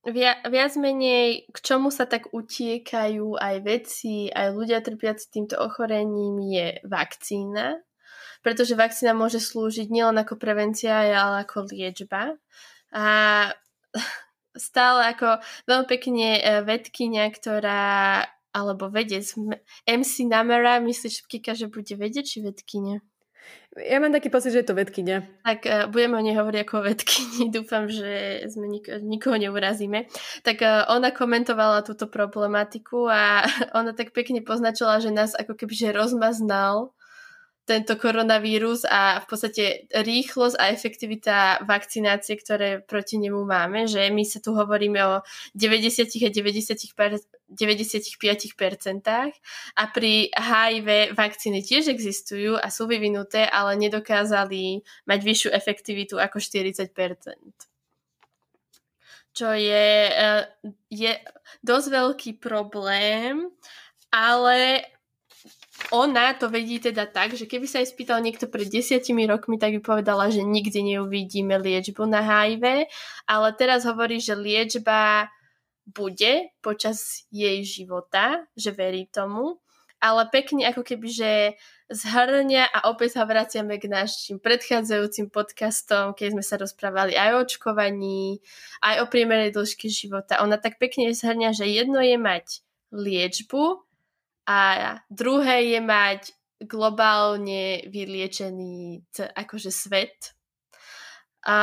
via, 0.08 0.40
viac 0.48 0.72
menej 0.80 1.52
k 1.52 1.58
čomu 1.60 1.92
sa 1.92 2.08
tak 2.08 2.32
utiekajú 2.32 3.36
aj 3.36 3.56
veci, 3.68 4.32
aj 4.32 4.56
ľudia 4.56 4.80
trpiaci 4.80 5.28
týmto 5.28 5.60
ochorením 5.60 6.40
je 6.40 6.80
vakcína, 6.88 7.84
pretože 8.40 8.80
vakcína 8.80 9.12
môže 9.12 9.44
slúžiť 9.44 9.92
nielen 9.92 10.16
ako 10.24 10.40
prevencia, 10.40 11.04
ale 11.04 11.44
ako 11.44 11.68
liečba. 11.68 12.40
A 12.92 13.06
stále 14.56 15.16
ako 15.16 15.40
veľmi 15.68 15.88
pekne 15.88 16.28
e, 16.38 16.42
vedkynia, 16.68 17.32
ktorá 17.32 18.24
alebo 18.52 18.92
vedec 18.92 19.24
MC 19.88 20.28
Namera, 20.28 20.84
myslíš, 20.84 21.24
Kika, 21.24 21.56
že 21.56 21.72
bude 21.72 21.96
vedieť, 21.96 22.26
či 22.28 22.38
vedkynia? 22.44 23.00
Ja 23.72 24.04
mám 24.04 24.12
taký 24.12 24.28
pocit, 24.28 24.52
že 24.52 24.62
je 24.62 24.68
to 24.68 24.76
vedkynia. 24.76 25.24
Tak 25.48 25.60
uh, 25.64 25.88
budeme 25.88 26.20
o 26.20 26.24
nej 26.24 26.36
hovoriť 26.36 26.60
ako 26.68 26.74
o 26.76 26.86
vedkyni. 26.92 27.42
Dúfam, 27.56 27.88
že 27.88 28.44
sme 28.52 28.68
nik- 28.68 29.00
nikoho 29.00 29.40
neurazíme. 29.40 30.12
Tak 30.44 30.60
uh, 30.60 30.92
ona 30.92 31.16
komentovala 31.16 31.88
túto 31.88 32.12
problematiku 32.12 33.08
a 33.08 33.48
ona 33.80 33.96
tak 33.96 34.12
pekne 34.12 34.44
poznačila, 34.44 35.00
že 35.00 35.16
nás 35.16 35.32
ako 35.32 35.56
keby 35.56 35.72
že 35.72 35.96
rozmaznal 35.96 36.92
tento 37.66 37.94
koronavírus 37.96 38.84
a 38.90 39.22
v 39.22 39.26
podstate 39.30 39.64
rýchlosť 39.94 40.56
a 40.58 40.74
efektivita 40.74 41.36
vakcinácie, 41.64 42.36
ktoré 42.36 42.82
proti 42.82 43.22
nemu 43.22 43.46
máme, 43.46 43.86
že 43.86 44.10
my 44.10 44.26
sa 44.26 44.42
tu 44.42 44.58
hovoríme 44.58 45.00
o 45.06 45.16
90 45.54 46.10
a 46.26 46.30
90 46.30 47.40
95% 47.52 48.16
a 49.76 49.84
pri 49.92 50.32
HIV 50.32 51.12
vakcíny 51.12 51.60
tiež 51.60 51.92
existujú 51.92 52.56
a 52.56 52.72
sú 52.72 52.88
vyvinuté, 52.88 53.44
ale 53.44 53.76
nedokázali 53.76 54.80
mať 55.04 55.20
vyššiu 55.20 55.50
efektivitu 55.52 56.16
ako 56.16 56.40
40% 56.40 56.88
čo 59.32 59.48
je, 59.56 60.12
eh, 60.12 60.44
je 60.92 61.12
dosť 61.64 61.88
veľký 61.88 62.32
problém, 62.44 63.48
ale 64.12 64.84
ona 65.90 66.38
to 66.38 66.48
vedí 66.54 66.78
teda 66.78 67.10
tak, 67.10 67.34
že 67.34 67.50
keby 67.50 67.66
sa 67.66 67.82
jej 67.82 67.90
spýtal 67.90 68.22
niekto 68.22 68.46
pred 68.46 68.70
desiatimi 68.70 69.26
rokmi, 69.26 69.58
tak 69.58 69.74
by 69.78 69.82
povedala, 69.82 70.30
že 70.30 70.46
nikdy 70.46 70.96
neuvidíme 70.96 71.58
liečbu 71.58 72.06
na 72.06 72.22
HIV, 72.22 72.86
ale 73.26 73.48
teraz 73.58 73.90
hovorí, 73.90 74.22
že 74.22 74.38
liečba 74.38 75.34
bude 75.90 76.54
počas 76.62 77.26
jej 77.34 77.66
života, 77.66 78.46
že 78.54 78.72
verí 78.72 79.10
tomu, 79.10 79.60
ale 80.02 80.26
pekne 80.34 80.66
ako 80.66 80.82
keby, 80.82 81.08
že 81.10 81.32
zhrňa 81.94 82.74
a 82.74 82.78
opäť 82.90 83.20
sa 83.20 83.28
vraciame 83.28 83.78
k 83.78 83.92
našim 83.92 84.42
predchádzajúcim 84.42 85.30
podcastom, 85.30 86.18
keď 86.18 86.28
sme 86.34 86.44
sa 86.44 86.56
rozprávali 86.58 87.14
aj 87.14 87.30
o 87.36 87.40
očkovaní, 87.46 88.42
aj 88.82 89.04
o 89.04 89.10
priemernej 89.12 89.54
dĺžke 89.54 89.92
života. 89.92 90.42
Ona 90.42 90.58
tak 90.58 90.82
pekne 90.82 91.14
zhrňa, 91.14 91.54
že 91.54 91.70
jedno 91.70 92.02
je 92.02 92.18
mať 92.18 92.66
liečbu 92.90 93.91
a 94.48 94.60
druhé 95.10 95.78
je 95.78 95.80
mať 95.82 96.22
globálne 96.62 97.86
vyliečený 97.90 99.06
akože 99.18 99.72
svet. 99.74 100.34
A 101.46 101.58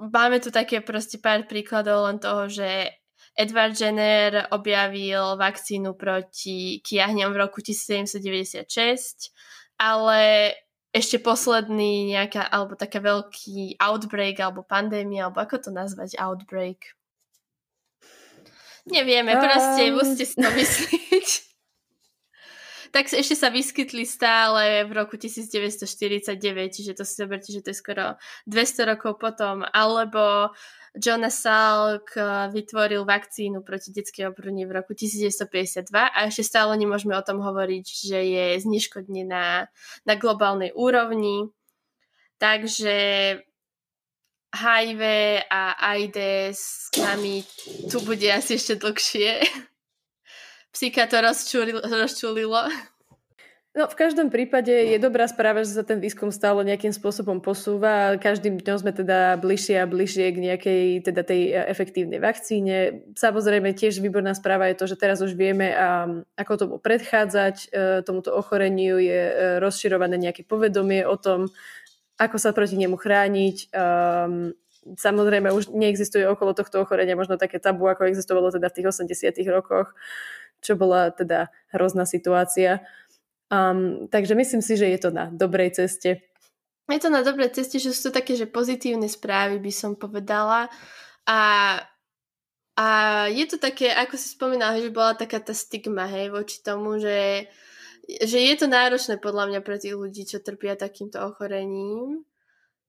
máme 0.00 0.40
tu 0.40 0.48
také 0.48 0.80
proste 0.80 1.20
pár 1.20 1.44
príkladov 1.44 2.08
len 2.08 2.16
toho, 2.16 2.48
že 2.48 2.96
Edward 3.36 3.76
Jenner 3.76 4.48
objavil 4.50 5.36
vakcínu 5.36 5.94
proti 5.94 6.80
kiahňam 6.80 7.32
v 7.32 7.40
roku 7.44 7.60
1796, 7.60 9.32
ale 9.76 10.52
ešte 10.90 11.22
posledný 11.22 12.10
nejaká, 12.10 12.42
alebo 12.50 12.74
taká 12.74 12.98
veľký 12.98 13.78
outbreak, 13.78 14.42
alebo 14.42 14.66
pandémia, 14.66 15.28
alebo 15.28 15.38
ako 15.38 15.56
to 15.62 15.70
nazvať, 15.70 16.18
outbreak? 16.18 16.98
Nevieme, 18.90 19.38
proste 19.38 19.92
um... 19.92 20.02
musíte 20.02 20.24
si 20.26 20.36
to 20.40 20.50
myslieť 20.50 21.28
tak 22.90 23.06
ešte 23.06 23.38
sa 23.38 23.48
vyskytli 23.54 24.02
stále 24.02 24.86
v 24.86 24.92
roku 24.92 25.14
1949, 25.14 26.36
čiže 26.74 26.92
to 26.98 27.06
si 27.06 27.14
zoberte, 27.14 27.50
že 27.54 27.62
to 27.62 27.70
je 27.70 27.78
skoro 27.78 28.18
200 28.50 28.90
rokov 28.90 29.18
potom, 29.22 29.62
alebo 29.62 30.50
Jonas 30.98 31.38
Salk 31.38 32.18
eh, 32.18 32.50
vytvoril 32.50 33.06
vakcínu 33.06 33.62
proti 33.62 33.94
detskej 33.94 34.34
obrune 34.34 34.66
v 34.66 34.74
roku 34.74 34.90
1952 34.94 35.86
a 35.94 36.18
ešte 36.26 36.42
stále 36.42 36.74
nemôžeme 36.74 37.14
o 37.14 37.22
tom 37.22 37.38
hovoriť, 37.38 37.86
že 37.86 38.18
je 38.26 38.46
zneškodnená 38.58 39.70
na 40.02 40.14
globálnej 40.18 40.74
úrovni. 40.74 41.46
Takže 42.42 42.98
HIV 44.50 45.02
a 45.46 45.78
AIDS 45.78 46.90
s 46.90 46.98
nami 46.98 47.46
tu 47.86 48.02
bude 48.02 48.26
asi 48.26 48.58
ešte 48.58 48.74
dlhšie. 48.82 49.30
Psíka 50.70 51.06
to 51.06 51.18
rozčulilo. 51.20 51.82
rozčulilo. 51.82 52.70
No, 53.70 53.86
v 53.86 53.94
každom 53.94 54.34
prípade 54.34 54.74
je 54.74 54.98
dobrá 54.98 55.30
správa, 55.30 55.62
že 55.62 55.78
sa 55.78 55.86
ten 55.86 56.02
výskum 56.02 56.34
stále 56.34 56.66
nejakým 56.66 56.90
spôsobom 56.90 57.38
posúva. 57.38 58.18
Každým 58.18 58.58
dňom 58.58 58.82
sme 58.82 58.90
teda 58.90 59.38
bližšie 59.38 59.78
a 59.78 59.86
bližšie 59.86 60.26
k 60.34 60.42
nejakej 60.42 60.82
teda 61.06 61.22
tej 61.22 61.54
e, 61.54 61.70
efektívnej 61.70 62.18
vakcíne. 62.18 63.06
Samozrejme 63.14 63.70
tiež 63.70 64.02
výborná 64.02 64.34
správa 64.34 64.66
je 64.74 64.74
to, 64.74 64.90
že 64.90 64.98
teraz 64.98 65.22
už 65.22 65.38
vieme, 65.38 65.70
ako 66.34 66.52
tomu 66.58 66.76
predchádzať. 66.82 67.56
E, 67.70 68.02
tomuto 68.02 68.34
ochoreniu 68.34 68.98
je 68.98 69.22
e, 69.30 69.34
rozširované 69.62 70.18
nejaké 70.18 70.42
povedomie 70.42 71.06
o 71.06 71.14
tom, 71.14 71.46
ako 72.18 72.42
sa 72.42 72.50
proti 72.50 72.74
nemu 72.74 72.98
chrániť. 72.98 73.70
Ehm, 73.70 74.58
samozrejme 74.98 75.54
už 75.54 75.70
neexistuje 75.70 76.26
okolo 76.26 76.58
tohto 76.58 76.82
ochorenia 76.82 77.14
možno 77.14 77.38
také 77.38 77.62
tabu, 77.62 77.86
ako 77.86 78.10
existovalo 78.10 78.50
teda 78.50 78.66
v 78.66 78.82
tých 78.82 78.86
80 78.90 79.46
rokoch 79.46 79.94
čo 80.60 80.76
bola 80.76 81.10
teda 81.10 81.48
hrozná 81.72 82.04
situácia. 82.04 82.84
Um, 83.50 84.06
takže 84.06 84.38
myslím 84.38 84.62
si, 84.62 84.78
že 84.78 84.86
je 84.86 84.98
to 85.02 85.10
na 85.10 85.26
dobrej 85.32 85.74
ceste. 85.74 86.22
Je 86.86 87.00
to 87.02 87.10
na 87.10 87.22
dobrej 87.22 87.54
ceste, 87.54 87.78
že 87.78 87.94
sú 87.94 88.10
to 88.10 88.22
také, 88.22 88.34
že 88.34 88.50
pozitívne 88.50 89.06
správy 89.06 89.58
by 89.58 89.72
som 89.74 89.98
povedala. 89.98 90.70
A, 91.26 91.40
a 92.74 92.86
je 93.30 93.46
to 93.46 93.62
také, 93.62 93.94
ako 93.94 94.14
si 94.18 94.34
spomínala, 94.34 94.78
že 94.78 94.94
bola 94.94 95.14
taká 95.14 95.38
tá 95.38 95.54
stigma, 95.54 96.10
hej, 96.10 96.34
voči 96.34 96.58
tomu, 96.62 96.98
že, 96.98 97.46
že 98.06 98.38
je 98.42 98.54
to 98.58 98.66
náročné 98.66 99.22
podľa 99.22 99.54
mňa 99.54 99.60
pre 99.62 99.78
tých 99.78 99.94
ľudí, 99.94 100.26
čo 100.26 100.42
trpia 100.42 100.74
takýmto 100.74 101.22
ochorením. 101.22 102.26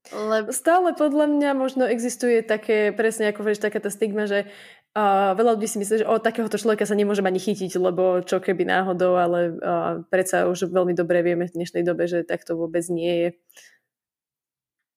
Lebo... 0.09 0.49
Stále 0.49 0.97
podľa 0.97 1.29
mňa 1.29 1.49
možno 1.53 1.85
existuje 1.85 2.41
také, 2.41 2.89
presne 2.89 3.29
ako 3.29 3.45
vieš, 3.45 3.61
taká 3.61 3.77
tá 3.77 3.93
stigma, 3.93 4.25
že 4.25 4.49
uh, 4.95 5.31
veľa 5.35 5.55
ľudí 5.55 5.67
si 5.67 5.79
myslí, 5.79 6.03
že 6.03 6.09
o 6.09 6.19
takéhoto 6.19 6.59
človeka 6.59 6.83
sa 6.83 6.97
nemôžem 6.97 7.25
ani 7.27 7.39
chytiť, 7.39 7.71
lebo 7.79 8.23
čo 8.23 8.43
keby 8.43 8.67
náhodou, 8.67 9.15
ale 9.15 9.55
uh, 9.57 10.03
predsa 10.07 10.47
už 10.47 10.71
veľmi 10.71 10.95
dobre 10.95 11.23
vieme 11.23 11.47
v 11.47 11.55
dnešnej 11.55 11.83
dobe, 11.83 12.07
že 12.07 12.27
tak 12.27 12.43
to 12.43 12.59
vôbec 12.59 12.83
nie 12.91 13.11
je. 13.11 13.29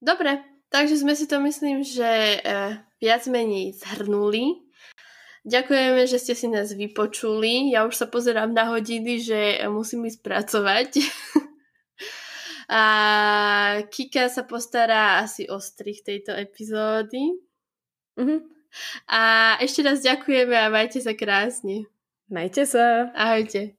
Dobre, 0.05 0.43
takže 0.69 1.01
sme 1.01 1.17
si 1.17 1.25
to 1.25 1.41
myslím, 1.41 1.81
že 1.87 2.41
uh, 2.43 2.79
viac 2.99 3.25
menej 3.31 3.75
zhrnuli. 3.79 4.65
Ďakujeme, 5.45 6.09
že 6.09 6.17
ste 6.17 6.33
si 6.33 6.49
nás 6.49 6.73
vypočuli. 6.73 7.69
Ja 7.69 7.85
už 7.85 8.01
sa 8.01 8.07
pozerám 8.09 8.57
na 8.57 8.73
hodiny, 8.73 9.21
že 9.21 9.61
musím 9.69 10.09
ísť 10.09 10.25
pracovať. 10.25 10.91
A 12.73 12.83
Kika 13.93 14.33
sa 14.33 14.49
postará 14.49 15.21
asi 15.21 15.45
o 15.53 15.61
strich 15.61 16.01
tejto 16.01 16.33
epizódy. 16.33 17.37
Uh-huh. 18.17 18.41
A 19.07 19.55
ešte 19.61 19.85
raz 19.85 20.03
ďakujeme 20.03 20.57
a 20.57 20.73
majte 20.73 20.99
sa 20.99 21.15
krásne. 21.15 21.87
Majte 22.31 22.65
sa. 22.65 23.13
Ahojte. 23.15 23.77